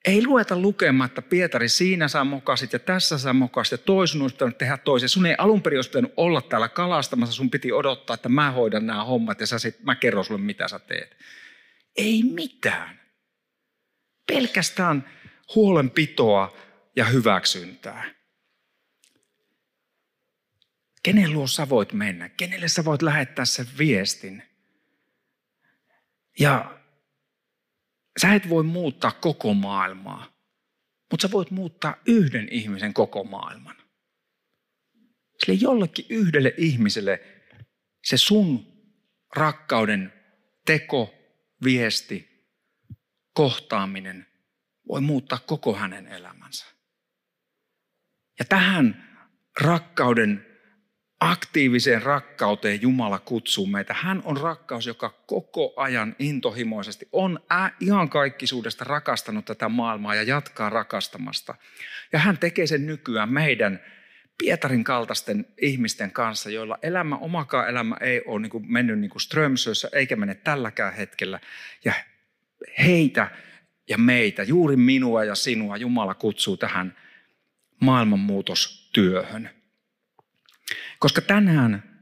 ei 0.06 0.26
lueta 0.26 0.58
lukemaan, 0.58 1.08
että 1.08 1.22
Pietari 1.22 1.68
siinä 1.68 2.08
sä 2.08 2.24
mokasit 2.24 2.72
ja 2.72 2.78
tässä 2.78 3.18
sä 3.18 3.32
mokasit 3.32 3.72
ja 3.72 3.78
toisun 3.78 4.22
olisi 4.22 4.34
pitänyt 4.34 4.58
tehdä 4.58 4.76
toisen. 4.76 5.08
Sun 5.08 5.26
ei 5.26 5.34
alun 5.38 5.62
perin 5.62 5.78
olisi 5.78 5.90
pitänyt 5.90 6.12
olla 6.16 6.42
täällä 6.42 6.68
kalastamassa, 6.68 7.34
sun 7.34 7.50
piti 7.50 7.72
odottaa, 7.72 8.14
että 8.14 8.28
mä 8.28 8.50
hoidan 8.50 8.86
nämä 8.86 9.04
hommat 9.04 9.40
ja 9.40 9.46
sä 9.46 9.58
sit, 9.58 9.82
mä 9.82 9.94
kerron 9.94 10.24
sulle 10.24 10.40
mitä 10.40 10.68
sä 10.68 10.78
teet. 10.78 11.16
Ei 11.96 12.22
mitään. 12.22 13.00
Pelkästään 14.26 15.10
huolenpitoa 15.54 16.56
ja 16.96 17.04
hyväksyntää. 17.04 18.04
Kenen 21.02 21.32
luo 21.32 21.46
sä 21.46 21.68
voit 21.68 21.92
mennä? 21.92 22.28
Kenelle 22.28 22.68
sä 22.68 22.84
voit 22.84 23.02
lähettää 23.02 23.44
sen 23.44 23.66
viestin? 23.78 24.42
Ja 26.38 26.75
Sä 28.20 28.34
et 28.34 28.48
voi 28.48 28.62
muuttaa 28.64 29.12
koko 29.12 29.54
maailmaa, 29.54 30.26
mutta 31.10 31.28
sä 31.28 31.32
voit 31.32 31.50
muuttaa 31.50 31.96
yhden 32.06 32.48
ihmisen 32.50 32.94
koko 32.94 33.24
maailman. 33.24 33.76
Sille 35.44 35.58
jollekin 35.60 36.06
yhdelle 36.08 36.54
ihmiselle 36.56 37.20
se 38.04 38.16
sun 38.16 38.66
rakkauden 39.36 40.12
teko, 40.66 41.14
viesti, 41.64 42.46
kohtaaminen 43.32 44.26
voi 44.88 45.00
muuttaa 45.00 45.38
koko 45.38 45.74
hänen 45.74 46.06
elämänsä. 46.06 46.66
Ja 48.38 48.44
tähän 48.44 49.06
rakkauden 49.60 50.46
aktiiviseen 51.20 52.02
rakkauteen 52.02 52.82
Jumala 52.82 53.18
kutsuu 53.18 53.66
meitä. 53.66 53.94
Hän 53.94 54.22
on 54.24 54.36
rakkaus, 54.36 54.86
joka 54.86 55.08
koko 55.26 55.72
ajan 55.76 56.16
intohimoisesti 56.18 57.08
on 57.12 57.40
ihan 57.80 58.08
kaikkisuudesta 58.08 58.84
rakastanut 58.84 59.44
tätä 59.44 59.68
maailmaa 59.68 60.14
ja 60.14 60.22
jatkaa 60.22 60.70
rakastamasta. 60.70 61.54
Ja 62.12 62.18
hän 62.18 62.38
tekee 62.38 62.66
sen 62.66 62.86
nykyään 62.86 63.32
meidän 63.32 63.80
Pietarin 64.38 64.84
kaltaisten 64.84 65.46
ihmisten 65.62 66.10
kanssa, 66.10 66.50
joilla 66.50 66.78
elämä, 66.82 67.16
omakaan 67.16 67.68
elämä 67.68 67.96
ei 68.00 68.22
ole 68.26 68.40
niin 68.40 68.50
kuin 68.50 68.72
mennyt 68.72 68.98
niin 68.98 69.10
kuin 69.10 69.22
Strömsössä 69.22 69.88
eikä 69.92 70.16
mene 70.16 70.34
tälläkään 70.34 70.94
hetkellä. 70.94 71.40
Ja 71.84 71.92
heitä 72.78 73.28
ja 73.88 73.98
meitä, 73.98 74.42
juuri 74.42 74.76
minua 74.76 75.24
ja 75.24 75.34
sinua, 75.34 75.76
Jumala 75.76 76.14
kutsuu 76.14 76.56
tähän 76.56 76.96
maailmanmuutostyöhön. 77.80 79.55
Koska 80.98 81.20
tänään, 81.20 82.00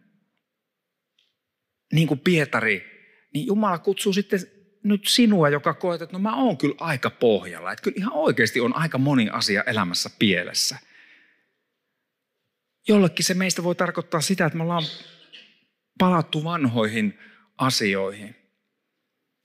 niin 1.92 2.08
kuin 2.08 2.20
Pietari, 2.20 2.94
niin 3.34 3.46
Jumala 3.46 3.78
kutsuu 3.78 4.12
sitten 4.12 4.40
nyt 4.84 5.06
sinua, 5.06 5.48
joka 5.48 5.74
koet, 5.74 6.02
että 6.02 6.12
no 6.12 6.18
mä 6.18 6.36
oon 6.36 6.58
kyllä 6.58 6.74
aika 6.78 7.10
pohjalla. 7.10 7.72
Että 7.72 7.82
kyllä 7.82 7.96
ihan 7.98 8.12
oikeasti 8.12 8.60
on 8.60 8.76
aika 8.76 8.98
moni 8.98 9.28
asia 9.28 9.62
elämässä 9.62 10.10
pielessä. 10.18 10.78
Jollekin 12.88 13.24
se 13.24 13.34
meistä 13.34 13.64
voi 13.64 13.74
tarkoittaa 13.74 14.20
sitä, 14.20 14.46
että 14.46 14.56
me 14.56 14.62
ollaan 14.62 14.84
palattu 15.98 16.44
vanhoihin 16.44 17.18
asioihin. 17.58 18.36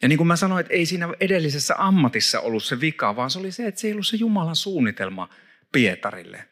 Ja 0.02 0.08
niin 0.08 0.18
kuin 0.18 0.28
mä 0.28 0.36
sanoin, 0.36 0.62
että 0.62 0.74
ei 0.74 0.86
siinä 0.86 1.14
edellisessä 1.20 1.76
ammatissa 1.78 2.40
ollut 2.40 2.64
se 2.64 2.82
vika, 2.82 3.16
vaan 3.16 3.32
se 3.32 3.40
oli 3.40 3.52
se, 3.52 3.68
että 3.68 3.82
se 3.82 3.88
ei 3.88 3.94
ollut 3.94 4.08
se 4.08 4.18
Jumalan 4.18 4.56
suunnitelma 4.56 5.30
Pietarille. 5.72 6.50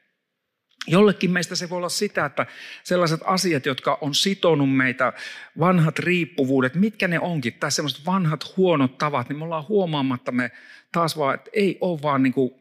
Jollekin 0.88 1.32
meistä 1.32 1.56
se 1.56 1.70
voi 1.70 1.78
olla 1.78 1.90
sitä, 1.90 2.26
että 2.26 2.46
sellaiset 2.84 3.20
asiat, 3.26 3.66
jotka 3.66 3.98
on 4.02 4.16
sitonut 4.16 4.76
meitä, 4.76 5.14
vanhat 5.60 6.00
riippuvuudet, 6.00 6.76
mitkä 6.76 7.08
ne 7.08 7.20
onkin, 7.20 7.54
tai 7.54 7.72
sellaiset 7.72 8.06
vanhat 8.06 8.58
huonot 8.58 8.98
tavat, 8.98 9.30
niin 9.30 9.38
me 9.38 9.44
ollaan 9.44 9.68
huomaamatta 9.68 10.32
me 10.32 10.52
taas 10.92 11.18
vaan, 11.18 11.36
että 11.36 11.50
ei 11.54 11.78
ole 11.82 12.02
vaan 12.02 12.24
niin 12.24 12.34
kuin, 12.34 12.54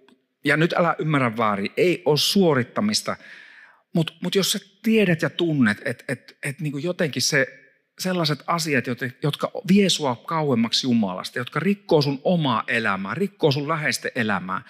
ja 0.45 0.57
nyt 0.57 0.73
älä 0.73 0.95
ymmärrä 0.99 1.37
väärin, 1.37 1.73
ei 1.77 2.03
ole 2.05 2.17
suorittamista. 2.17 3.17
Mutta 3.93 4.12
mut 4.23 4.35
jos 4.35 4.53
sä 4.53 4.59
tiedät 4.83 5.23
ja 5.23 5.31
tunnet, 5.31 5.83
että 5.85 6.05
et, 6.09 6.37
et 6.43 6.61
niin 6.61 6.83
jotenkin 6.83 7.23
se, 7.23 7.67
sellaiset 7.99 8.39
asiat, 8.47 8.85
jotka 9.23 9.51
vie 9.69 9.89
sua 9.91 10.17
kauemmaksi 10.17 10.87
Jumalasta, 10.87 11.39
jotka 11.39 11.61
rikkoo 11.61 12.03
sun 12.03 12.21
omaa 12.25 12.65
elämää, 12.69 13.15
rikkoo 13.15 13.53
sun 13.53 13.69
läheisten 13.69 14.11
elämää, 14.15 14.62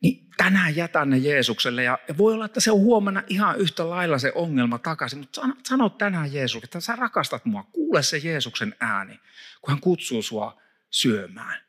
niin 0.00 0.26
tänään 0.36 0.76
jätän 0.76 1.10
ne 1.10 1.18
Jeesukselle. 1.18 1.82
Ja, 1.82 1.98
voi 2.18 2.34
olla, 2.34 2.44
että 2.44 2.60
se 2.60 2.70
on 2.70 2.78
huomenna 2.78 3.22
ihan 3.26 3.58
yhtä 3.58 3.90
lailla 3.90 4.18
se 4.18 4.32
ongelma 4.34 4.78
takaisin. 4.78 5.18
Mutta 5.18 5.48
sano, 5.64 5.88
tänään 5.88 6.32
Jeesukselle, 6.32 6.64
että 6.64 6.80
sä 6.80 6.96
rakastat 6.96 7.44
mua. 7.44 7.62
Kuule 7.62 8.02
se 8.02 8.18
Jeesuksen 8.18 8.74
ääni, 8.80 9.20
kun 9.60 9.70
hän 9.70 9.80
kutsuu 9.80 10.22
sua 10.22 10.62
syömään. 10.90 11.60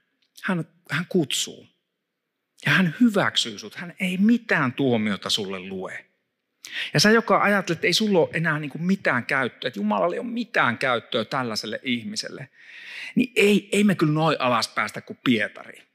Hän, 0.43 0.65
hän 0.91 1.05
kutsuu. 1.09 1.67
Ja 2.65 2.71
hän 2.71 2.95
hyväksyy 2.99 3.59
sut. 3.59 3.75
Hän 3.75 3.93
ei 3.99 4.17
mitään 4.17 4.73
tuomiota 4.73 5.29
sulle 5.29 5.59
lue. 5.59 6.05
Ja 6.93 6.99
sä, 6.99 7.11
joka 7.11 7.41
ajattelet, 7.41 7.77
että 7.77 7.87
ei 7.87 7.93
sulla 7.93 8.19
ole 8.19 8.29
enää 8.33 8.59
niin 8.59 8.71
mitään 8.79 9.25
käyttöä, 9.25 9.67
että 9.67 9.79
Jumalalla 9.79 10.15
ei 10.15 10.19
ole 10.19 10.27
mitään 10.27 10.77
käyttöä 10.77 11.25
tällaiselle 11.25 11.79
ihmiselle, 11.83 12.49
niin 13.15 13.31
ei, 13.35 13.69
ei 13.71 13.83
me 13.83 13.95
kyllä 13.95 14.13
noin 14.13 14.41
alas 14.41 14.67
päästä 14.67 15.01
kuin 15.01 15.19
Pietari. 15.23 15.88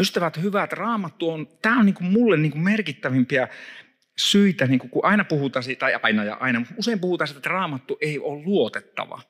Ystävät 0.00 0.42
hyvät, 0.42 0.72
raamattu 0.72 1.30
on, 1.30 1.48
tämä 1.62 1.78
on 1.78 1.86
niin 1.86 1.94
kuin 1.94 2.12
mulle 2.12 2.36
niin 2.36 2.52
kuin 2.52 2.64
merkittävimpiä 2.64 3.48
syitä, 4.16 4.66
niin 4.66 4.78
kuin 4.78 4.90
kun 4.90 5.04
aina 5.04 5.24
puhutaan 5.24 5.62
siitä, 5.62 5.80
tai 5.80 5.94
aina 6.02 6.24
ja 6.24 6.34
aina, 6.34 6.66
usein 6.76 7.00
puhutaan 7.00 7.28
siitä, 7.28 7.38
että 7.38 7.50
raamattu 7.50 7.98
ei 8.00 8.18
ole 8.18 8.42
luotettava. 8.44 9.22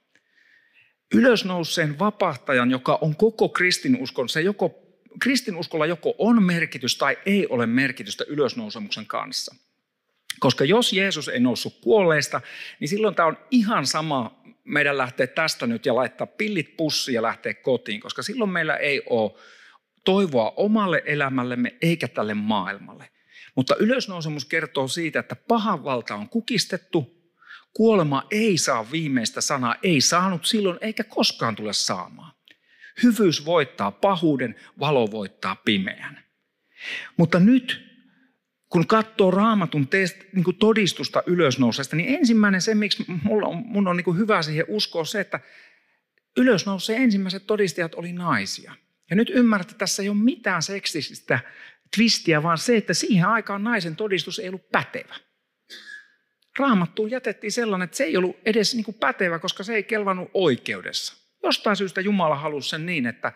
Ylösnouseen 1.14 1.98
vapahtajan, 1.98 2.70
joka 2.70 2.98
on 3.00 3.16
koko 3.16 3.48
kristinuskon, 3.48 4.28
se 4.28 4.40
joko, 4.40 4.74
kristinuskolla 5.20 5.86
joko 5.86 6.14
on 6.18 6.42
merkitys 6.42 6.96
tai 6.96 7.18
ei 7.26 7.46
ole 7.46 7.66
merkitystä 7.66 8.24
ylösnousemuksen 8.28 9.06
kanssa. 9.06 9.54
Koska 10.40 10.64
jos 10.64 10.92
Jeesus 10.92 11.28
ei 11.28 11.40
noussut 11.40 11.78
kuolleista, 11.82 12.40
niin 12.80 12.88
silloin 12.88 13.14
tämä 13.14 13.28
on 13.28 13.38
ihan 13.50 13.86
sama 13.86 14.42
meidän 14.64 14.98
lähteä 14.98 15.26
tästä 15.26 15.66
nyt 15.66 15.86
ja 15.86 15.94
laittaa 15.94 16.26
pillit 16.26 16.76
pussiin 16.76 17.14
ja 17.14 17.22
lähteä 17.22 17.54
kotiin, 17.54 18.00
koska 18.00 18.22
silloin 18.22 18.50
meillä 18.50 18.76
ei 18.76 19.02
ole 19.10 19.32
toivoa 20.04 20.52
omalle 20.56 21.02
elämällemme 21.06 21.76
eikä 21.82 22.08
tälle 22.08 22.34
maailmalle. 22.34 23.10
Mutta 23.54 23.76
ylösnousemus 23.76 24.44
kertoo 24.44 24.88
siitä, 24.88 25.20
että 25.20 25.36
pahan 25.36 25.84
valta 25.84 26.14
on 26.14 26.28
kukistettu, 26.28 27.14
kuolema 27.72 28.26
ei 28.30 28.58
saa 28.58 28.90
viimeistä 28.92 29.40
sanaa, 29.40 29.76
ei 29.82 30.00
saanut 30.00 30.44
silloin 30.44 30.78
eikä 30.80 31.04
koskaan 31.04 31.56
tule 31.56 31.72
saamaan. 31.72 32.34
Hyvyys 33.02 33.44
voittaa 33.44 33.90
pahuuden, 33.90 34.54
valo 34.80 35.10
voittaa 35.10 35.56
pimeän. 35.56 36.24
Mutta 37.16 37.40
nyt, 37.40 37.84
kun 38.68 38.86
katsoo 38.86 39.30
raamatun 39.30 39.88
test, 39.88 40.16
niin 40.32 40.44
kuin 40.44 40.56
todistusta 40.56 41.22
ylösnousesta, 41.26 41.96
niin 41.96 42.14
ensimmäinen 42.14 42.60
se, 42.60 42.74
miksi 42.74 43.04
mulla 43.22 43.48
on, 43.48 43.62
mun 43.66 43.88
on 43.88 43.96
niin 43.96 44.04
kuin 44.04 44.18
hyvä 44.18 44.42
siihen 44.42 44.66
uskoa, 44.68 45.04
se, 45.04 45.20
että 45.20 45.40
ylösnouseen 46.36 47.02
ensimmäiset 47.02 47.46
todistajat 47.46 47.94
oli 47.94 48.12
naisia. 48.12 48.74
Ja 49.10 49.16
nyt 49.16 49.30
ymmärrät, 49.30 49.70
että 49.70 49.78
tässä 49.78 50.02
ei 50.02 50.08
ole 50.08 50.16
mitään 50.16 50.62
seksistä 50.62 51.38
twistiä, 51.96 52.42
vaan 52.42 52.58
se, 52.58 52.76
että 52.76 52.94
siihen 52.94 53.26
aikaan 53.26 53.64
naisen 53.64 53.96
todistus 53.96 54.38
ei 54.38 54.48
ollut 54.48 54.70
pätevä. 54.72 55.14
Raamattuun 56.58 57.10
jätettiin 57.10 57.52
sellainen, 57.52 57.84
että 57.84 57.96
se 57.96 58.04
ei 58.04 58.16
ollut 58.16 58.36
edes 58.44 58.74
niin 58.74 58.84
kuin 58.84 58.96
pätevä, 59.00 59.38
koska 59.38 59.62
se 59.62 59.74
ei 59.74 59.82
kelvannut 59.82 60.30
oikeudessa. 60.34 61.14
Jostain 61.42 61.76
syystä 61.76 62.00
Jumala 62.00 62.36
halusi 62.36 62.68
sen 62.68 62.86
niin, 62.86 63.06
että 63.06 63.32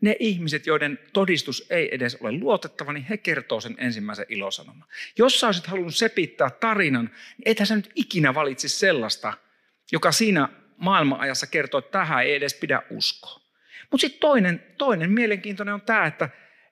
ne 0.00 0.16
ihmiset, 0.18 0.66
joiden 0.66 0.98
todistus 1.12 1.66
ei 1.70 1.94
edes 1.94 2.16
ole 2.20 2.32
luotettava, 2.32 2.92
niin 2.92 3.04
he 3.04 3.16
kertoo 3.16 3.60
sen 3.60 3.74
ensimmäisen 3.78 4.26
ilosanoman. 4.28 4.88
Jos 5.18 5.40
sä 5.40 5.46
olisit 5.46 5.66
halunnut 5.66 5.96
sepittää 5.96 6.50
tarinan, 6.50 7.04
niin 7.04 7.44
ethän 7.44 7.66
sä 7.66 7.76
nyt 7.76 7.90
ikinä 7.94 8.34
valitsisi 8.34 8.78
sellaista, 8.78 9.32
joka 9.92 10.12
siinä 10.12 10.48
maailmanajassa 10.76 11.46
kertoo, 11.46 11.78
että 11.78 11.90
tähän 11.90 12.22
ei 12.22 12.34
edes 12.34 12.54
pidä 12.54 12.82
uskoa. 12.90 13.41
Mutta 13.92 14.00
sitten 14.00 14.20
toinen, 14.20 14.64
toinen 14.78 15.10
mielenkiintoinen 15.10 15.74
on 15.74 15.82
tämä, 15.82 16.06
että 16.06 16.28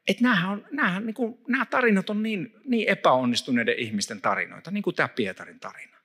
et 0.09 0.21
näähän 0.21 0.51
on, 0.51 0.65
niin 1.07 1.15
nämä 1.49 1.67
tarinat 1.67 2.11
on 2.11 2.23
niin, 2.23 2.55
niin 2.65 2.89
epäonnistuneiden 2.89 3.79
ihmisten 3.79 4.21
tarinoita, 4.21 4.71
niin 4.71 4.83
kuin 4.83 4.97
tämä 4.97 5.09
Pietarin 5.09 5.61
tarina. 5.61 5.97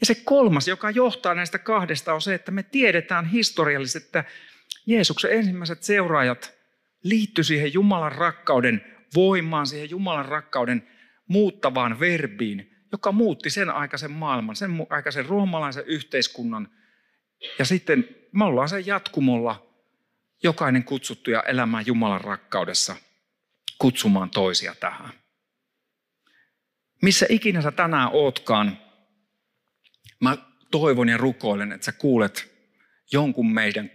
Ja 0.00 0.06
se 0.06 0.14
kolmas, 0.14 0.68
joka 0.68 0.90
johtaa 0.90 1.34
näistä 1.34 1.58
kahdesta, 1.58 2.14
on 2.14 2.20
se, 2.20 2.34
että 2.34 2.50
me 2.50 2.62
tiedetään 2.62 3.26
historiallisesti, 3.26 4.06
että 4.06 4.24
Jeesuksen 4.86 5.32
ensimmäiset 5.32 5.82
seuraajat 5.82 6.54
liittyi 7.04 7.44
siihen 7.44 7.74
Jumalan 7.74 8.12
rakkauden 8.12 8.84
voimaan, 9.14 9.66
siihen 9.66 9.90
Jumalan 9.90 10.24
rakkauden 10.24 10.88
muuttavaan 11.28 12.00
verbiin, 12.00 12.76
joka 12.92 13.12
muutti 13.12 13.50
sen 13.50 13.70
aikaisen 13.70 14.10
maailman, 14.10 14.56
sen 14.56 14.70
aikaisen 14.90 15.26
roomalaisen 15.26 15.84
yhteiskunnan. 15.86 16.68
Ja 17.58 17.64
sitten 17.64 18.08
me 18.32 18.44
ollaan 18.44 18.68
sen 18.68 18.86
jatkumolla 18.86 19.69
jokainen 20.42 20.84
kutsuttuja 20.84 21.42
elämään 21.42 21.86
Jumalan 21.86 22.20
rakkaudessa, 22.20 22.96
kutsumaan 23.78 24.30
toisia 24.30 24.74
tähän. 24.74 25.12
Missä 27.02 27.26
ikinä 27.28 27.62
sä 27.62 27.70
tänään 27.70 28.10
ootkaan, 28.12 28.78
mä 30.20 30.36
toivon 30.70 31.08
ja 31.08 31.16
rukoilen, 31.16 31.72
että 31.72 31.84
sä 31.84 31.92
kuulet 31.92 32.50
jonkun 33.12 33.52
meidän 33.52 33.90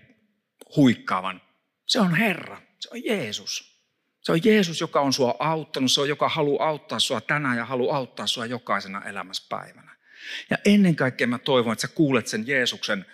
huikkaavan. 0.75 1.41
Se 1.85 1.99
on 1.99 2.15
Herra, 2.15 2.61
se 2.79 2.89
on 2.91 3.05
Jeesus. 3.05 3.75
Se 4.21 4.31
on 4.31 4.39
Jeesus, 4.43 4.81
joka 4.81 5.01
on 5.01 5.13
sua 5.13 5.35
auttanut, 5.39 5.91
se 5.91 6.01
on 6.01 6.09
joka 6.09 6.29
haluaa 6.29 6.67
auttaa 6.67 6.99
sua 6.99 7.21
tänään 7.21 7.57
ja 7.57 7.65
haluaa 7.65 7.97
auttaa 7.97 8.27
sua 8.27 8.45
jokaisena 8.45 9.01
elämäspäivänä. 9.03 9.95
Ja 10.49 10.57
ennen 10.65 10.95
kaikkea 10.95 11.27
mä 11.27 11.37
toivon, 11.37 11.73
että 11.73 11.81
sä 11.81 11.87
kuulet 11.87 12.27
sen 12.27 12.47
Jeesuksen 12.47 13.05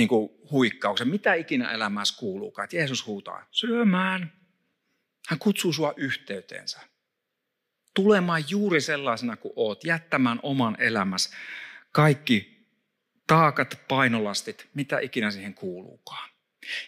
niin 0.00 0.08
kuin 0.08 0.30
huikkauksen, 0.50 1.08
mitä 1.08 1.34
ikinä 1.34 1.72
elämässä 1.72 2.18
kuuluukaan. 2.18 2.64
Että 2.64 2.76
Jeesus 2.76 3.06
huutaa 3.06 3.46
syömään. 3.50 4.32
Hän 5.28 5.38
kutsuu 5.38 5.72
sua 5.72 5.94
yhteyteensä. 5.96 6.80
Tulemaan 7.94 8.44
juuri 8.48 8.80
sellaisena 8.80 9.36
kuin 9.36 9.52
oot, 9.56 9.84
jättämään 9.84 10.40
oman 10.42 10.76
elämässä 10.78 11.36
kaikki 11.92 12.66
taakat, 13.26 13.78
painolastit, 13.88 14.68
mitä 14.74 14.98
ikinä 14.98 15.30
siihen 15.30 15.54
kuuluukaan. 15.54 16.30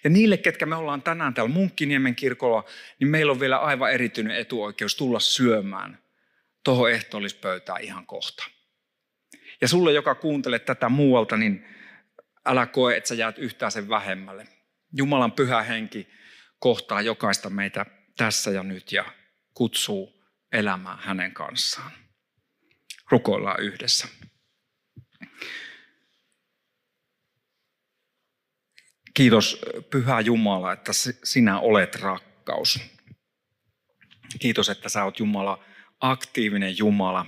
Ja 0.04 0.10
niille, 0.10 0.36
ketkä 0.36 0.66
me 0.66 0.76
ollaan 0.76 1.02
tänään 1.02 1.34
täällä 1.34 1.52
Munkkiniemen 1.54 2.14
kirkolla, 2.14 2.64
niin 3.00 3.08
meillä 3.08 3.32
on 3.32 3.40
vielä 3.40 3.58
aivan 3.58 3.92
erityinen 3.92 4.36
etuoikeus 4.36 4.96
tulla 4.96 5.20
syömään 5.20 5.98
tuohon 6.64 6.90
ehtoollispöytään 6.90 7.82
ihan 7.82 8.06
kohta. 8.06 8.44
Ja 9.60 9.68
sulle, 9.68 9.92
joka 9.92 10.14
kuuntelet 10.14 10.64
tätä 10.64 10.88
muualta, 10.88 11.36
niin 11.36 11.66
älä 12.44 12.66
koe, 12.66 12.96
että 12.96 13.08
sä 13.08 13.14
jäät 13.14 13.38
yhtään 13.38 13.72
sen 13.72 13.88
vähemmälle. 13.88 14.48
Jumalan 14.96 15.32
pyhä 15.32 15.62
henki 15.62 16.08
kohtaa 16.58 17.02
jokaista 17.02 17.50
meitä 17.50 17.86
tässä 18.16 18.50
ja 18.50 18.62
nyt 18.62 18.92
ja 18.92 19.04
kutsuu 19.54 20.24
elämään 20.52 20.98
hänen 20.98 21.34
kanssaan. 21.34 21.92
Rukoillaan 23.10 23.62
yhdessä. 23.62 24.08
Kiitos 29.14 29.60
Pyhä 29.90 30.20
Jumala, 30.20 30.72
että 30.72 30.92
sinä 31.24 31.60
olet 31.60 31.94
rakkaus. 31.94 32.80
Kiitos, 34.40 34.68
että 34.68 34.88
sä 34.88 35.04
oot 35.04 35.18
Jumala, 35.18 35.64
aktiivinen 36.00 36.78
Jumala. 36.78 37.26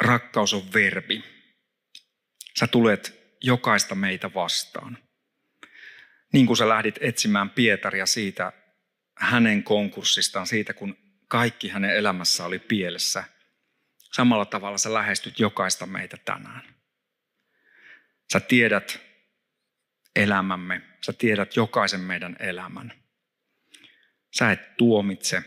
Rakkaus 0.00 0.54
on 0.54 0.72
verbi. 0.72 1.33
Sä 2.58 2.66
tulet 2.66 3.36
jokaista 3.40 3.94
meitä 3.94 4.34
vastaan. 4.34 4.98
Niin 6.32 6.46
kuin 6.46 6.56
sä 6.56 6.68
lähdit 6.68 6.98
etsimään 7.00 7.50
Pietaria 7.50 8.06
siitä 8.06 8.52
hänen 9.18 9.62
konkurssistaan, 9.62 10.46
siitä 10.46 10.74
kun 10.74 10.96
kaikki 11.28 11.68
hänen 11.68 11.96
elämässä 11.96 12.44
oli 12.44 12.58
pielessä. 12.58 13.24
Samalla 14.12 14.44
tavalla 14.44 14.78
sä 14.78 14.94
lähestyt 14.94 15.40
jokaista 15.40 15.86
meitä 15.86 16.16
tänään. 16.16 16.74
Sä 18.32 18.40
tiedät 18.40 19.00
elämämme. 20.16 20.82
Sä 21.06 21.12
tiedät 21.12 21.56
jokaisen 21.56 22.00
meidän 22.00 22.36
elämän. 22.40 22.92
Sä 24.38 24.52
et 24.52 24.76
tuomitse. 24.76 25.42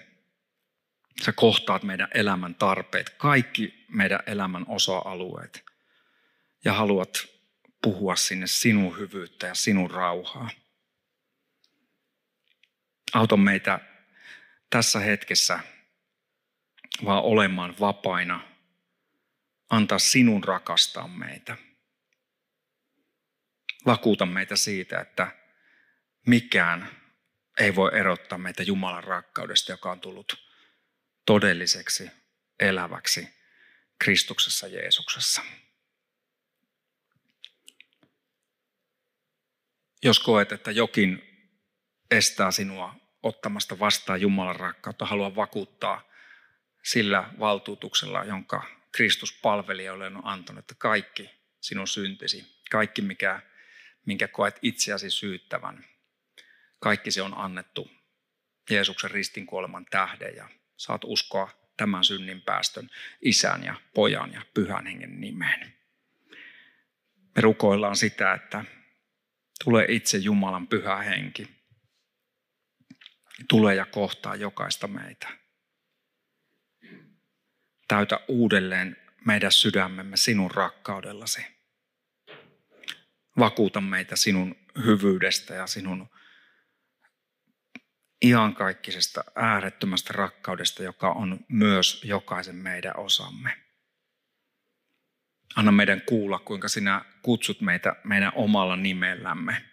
Sä 1.23 1.31
kohtaat 1.31 1.83
meidän 1.83 2.07
elämän 2.13 2.55
tarpeet, 2.55 3.09
kaikki 3.09 3.85
meidän 3.89 4.19
elämän 4.25 4.65
osa-alueet. 4.67 5.66
Ja 6.67 6.73
haluat 6.73 7.27
puhua 7.81 8.15
sinne 8.15 8.47
sinun 8.47 8.97
hyvyyttä 8.97 9.47
ja 9.47 9.55
sinun 9.55 9.91
rauhaa. 9.91 10.49
Auta 13.13 13.37
meitä 13.37 13.79
tässä 14.69 14.99
hetkessä 14.99 15.59
vaan 17.05 17.23
olemaan 17.23 17.75
vapaina, 17.79 18.47
antaa 19.69 19.99
sinun 19.99 20.43
rakastaa 20.43 21.07
meitä 21.07 21.57
vakuuta 23.85 24.25
meitä 24.25 24.55
siitä, 24.55 24.99
että 24.99 25.31
mikään 26.25 26.89
ei 27.59 27.75
voi 27.75 27.99
erottaa 27.99 28.37
meitä 28.37 28.63
Jumalan 28.63 29.03
rakkaudesta, 29.03 29.71
joka 29.71 29.91
on 29.91 30.01
tullut 30.01 30.51
todelliseksi, 31.25 32.11
eläväksi 32.59 33.29
Kristuksessa 33.99 34.67
Jeesuksessa. 34.67 35.41
Jos 40.03 40.19
koet, 40.19 40.51
että 40.51 40.71
jokin 40.71 41.23
estää 42.11 42.51
sinua 42.51 42.95
ottamasta 43.23 43.79
vastaan 43.79 44.21
Jumalan 44.21 44.55
rakkautta, 44.55 45.05
haluan 45.05 45.35
vakuuttaa 45.35 46.01
sillä 46.83 47.29
valtuutuksella, 47.39 48.23
jonka 48.23 48.63
Kristus 48.91 49.39
palvelijoille 49.41 50.05
on 50.05 50.21
antanut, 50.23 50.59
että 50.59 50.75
kaikki 50.77 51.29
sinun 51.61 51.87
syntisi, 51.87 52.61
kaikki 52.71 53.01
mikä 53.01 53.41
minkä 54.05 54.27
koet 54.27 54.59
itseäsi 54.61 55.09
syyttävän. 55.09 55.85
Kaikki 56.79 57.11
se 57.11 57.21
on 57.21 57.37
annettu 57.37 57.91
Jeesuksen 58.69 59.11
ristinkuoleman 59.11 59.85
tähden 59.85 60.35
ja 60.35 60.49
saat 60.77 61.01
uskoa 61.03 61.49
tämän 61.77 62.03
synnin 62.03 62.41
päästön 62.41 62.89
isän 63.21 63.63
ja 63.63 63.75
pojan 63.93 64.33
ja 64.33 64.41
pyhän 64.53 64.85
hengen 64.85 65.21
nimeen. 65.21 65.73
Me 67.35 67.41
rukoillaan 67.41 67.95
sitä, 67.95 68.33
että 68.33 68.65
tule 69.63 69.85
itse 69.89 70.17
Jumalan 70.17 70.67
pyhä 70.67 70.95
henki. 70.97 71.47
Tule 73.49 73.75
ja 73.75 73.85
kohtaa 73.85 74.35
jokaista 74.35 74.87
meitä. 74.87 75.27
Täytä 77.87 78.19
uudelleen 78.27 78.97
meidän 79.25 79.51
sydämemme 79.51 80.17
sinun 80.17 80.51
rakkaudellasi 80.51 81.57
vakuuta 83.39 83.81
meitä 83.81 84.15
sinun 84.15 84.55
hyvyydestä 84.85 85.53
ja 85.53 85.67
sinun 85.67 86.09
iankaikkisesta 88.25 89.23
äärettömästä 89.35 90.13
rakkaudesta, 90.13 90.83
joka 90.83 91.11
on 91.11 91.39
myös 91.49 92.01
jokaisen 92.03 92.55
meidän 92.55 92.97
osamme. 92.97 93.66
Anna 95.55 95.71
meidän 95.71 96.01
kuulla, 96.01 96.39
kuinka 96.39 96.67
sinä 96.67 97.05
kutsut 97.21 97.61
meitä 97.61 97.95
meidän 98.03 98.31
omalla 98.35 98.75
nimellämme. 98.75 99.65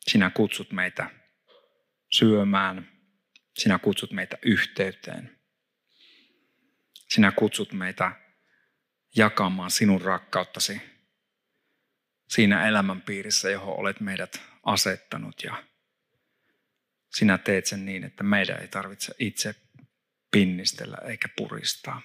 Sinä 0.00 0.30
kutsut 0.30 0.72
meitä 0.72 1.10
syömään. 2.10 2.88
Sinä 3.58 3.78
kutsut 3.78 4.12
meitä 4.12 4.38
yhteyteen. 4.42 5.38
Sinä 6.94 7.32
kutsut 7.32 7.72
meitä 7.72 8.12
jakamaan 9.16 9.70
sinun 9.70 10.02
rakkauttasi 10.02 10.82
siinä 12.28 12.68
elämänpiirissä, 12.68 13.50
johon 13.50 13.78
olet 13.78 14.00
meidät 14.00 14.40
asettanut 14.62 15.42
ja 15.42 15.64
sinä 17.10 17.38
teet 17.38 17.66
sen 17.66 17.84
niin, 17.84 18.04
että 18.04 18.22
meidän 18.22 18.60
ei 18.60 18.68
tarvitse 18.68 19.14
itse 19.18 19.54
pinnistellä 20.30 20.96
eikä 20.96 21.28
puristaa. 21.36 22.02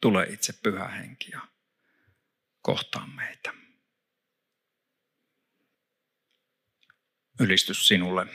Tule 0.00 0.24
itse 0.24 0.52
pyhä 0.52 0.88
henki 0.88 1.30
ja 1.30 1.40
kohtaa 2.62 3.06
meitä. 3.06 3.52
Ylistys 7.40 7.88
sinulle, 7.88 8.26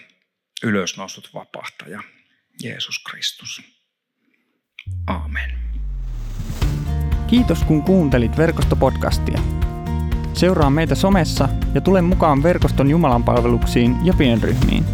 ylösnousut 0.64 1.30
vapahtaja, 1.34 2.04
Jeesus 2.64 3.00
Kristus. 3.10 3.62
Amen. 5.08 5.60
Kiitos 7.28 7.64
kun 7.64 7.84
kuuntelit 7.84 8.38
verkostopodcastia. 8.38 9.40
Seuraa 10.34 10.70
meitä 10.70 10.96
somessa 10.96 11.50
ja 11.74 11.82
tule 11.82 12.02
mukaan 12.02 12.44
verkoston 12.44 12.90
Jumalan 12.90 13.24
palveluksiin 13.24 14.06
ja 14.06 14.14
pienryhmiin. 14.18 14.86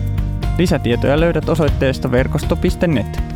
Lisätietoja 0.58 1.20
löydät 1.20 1.50
osoitteesta 1.50 2.12
verkosto.net. 2.12 3.31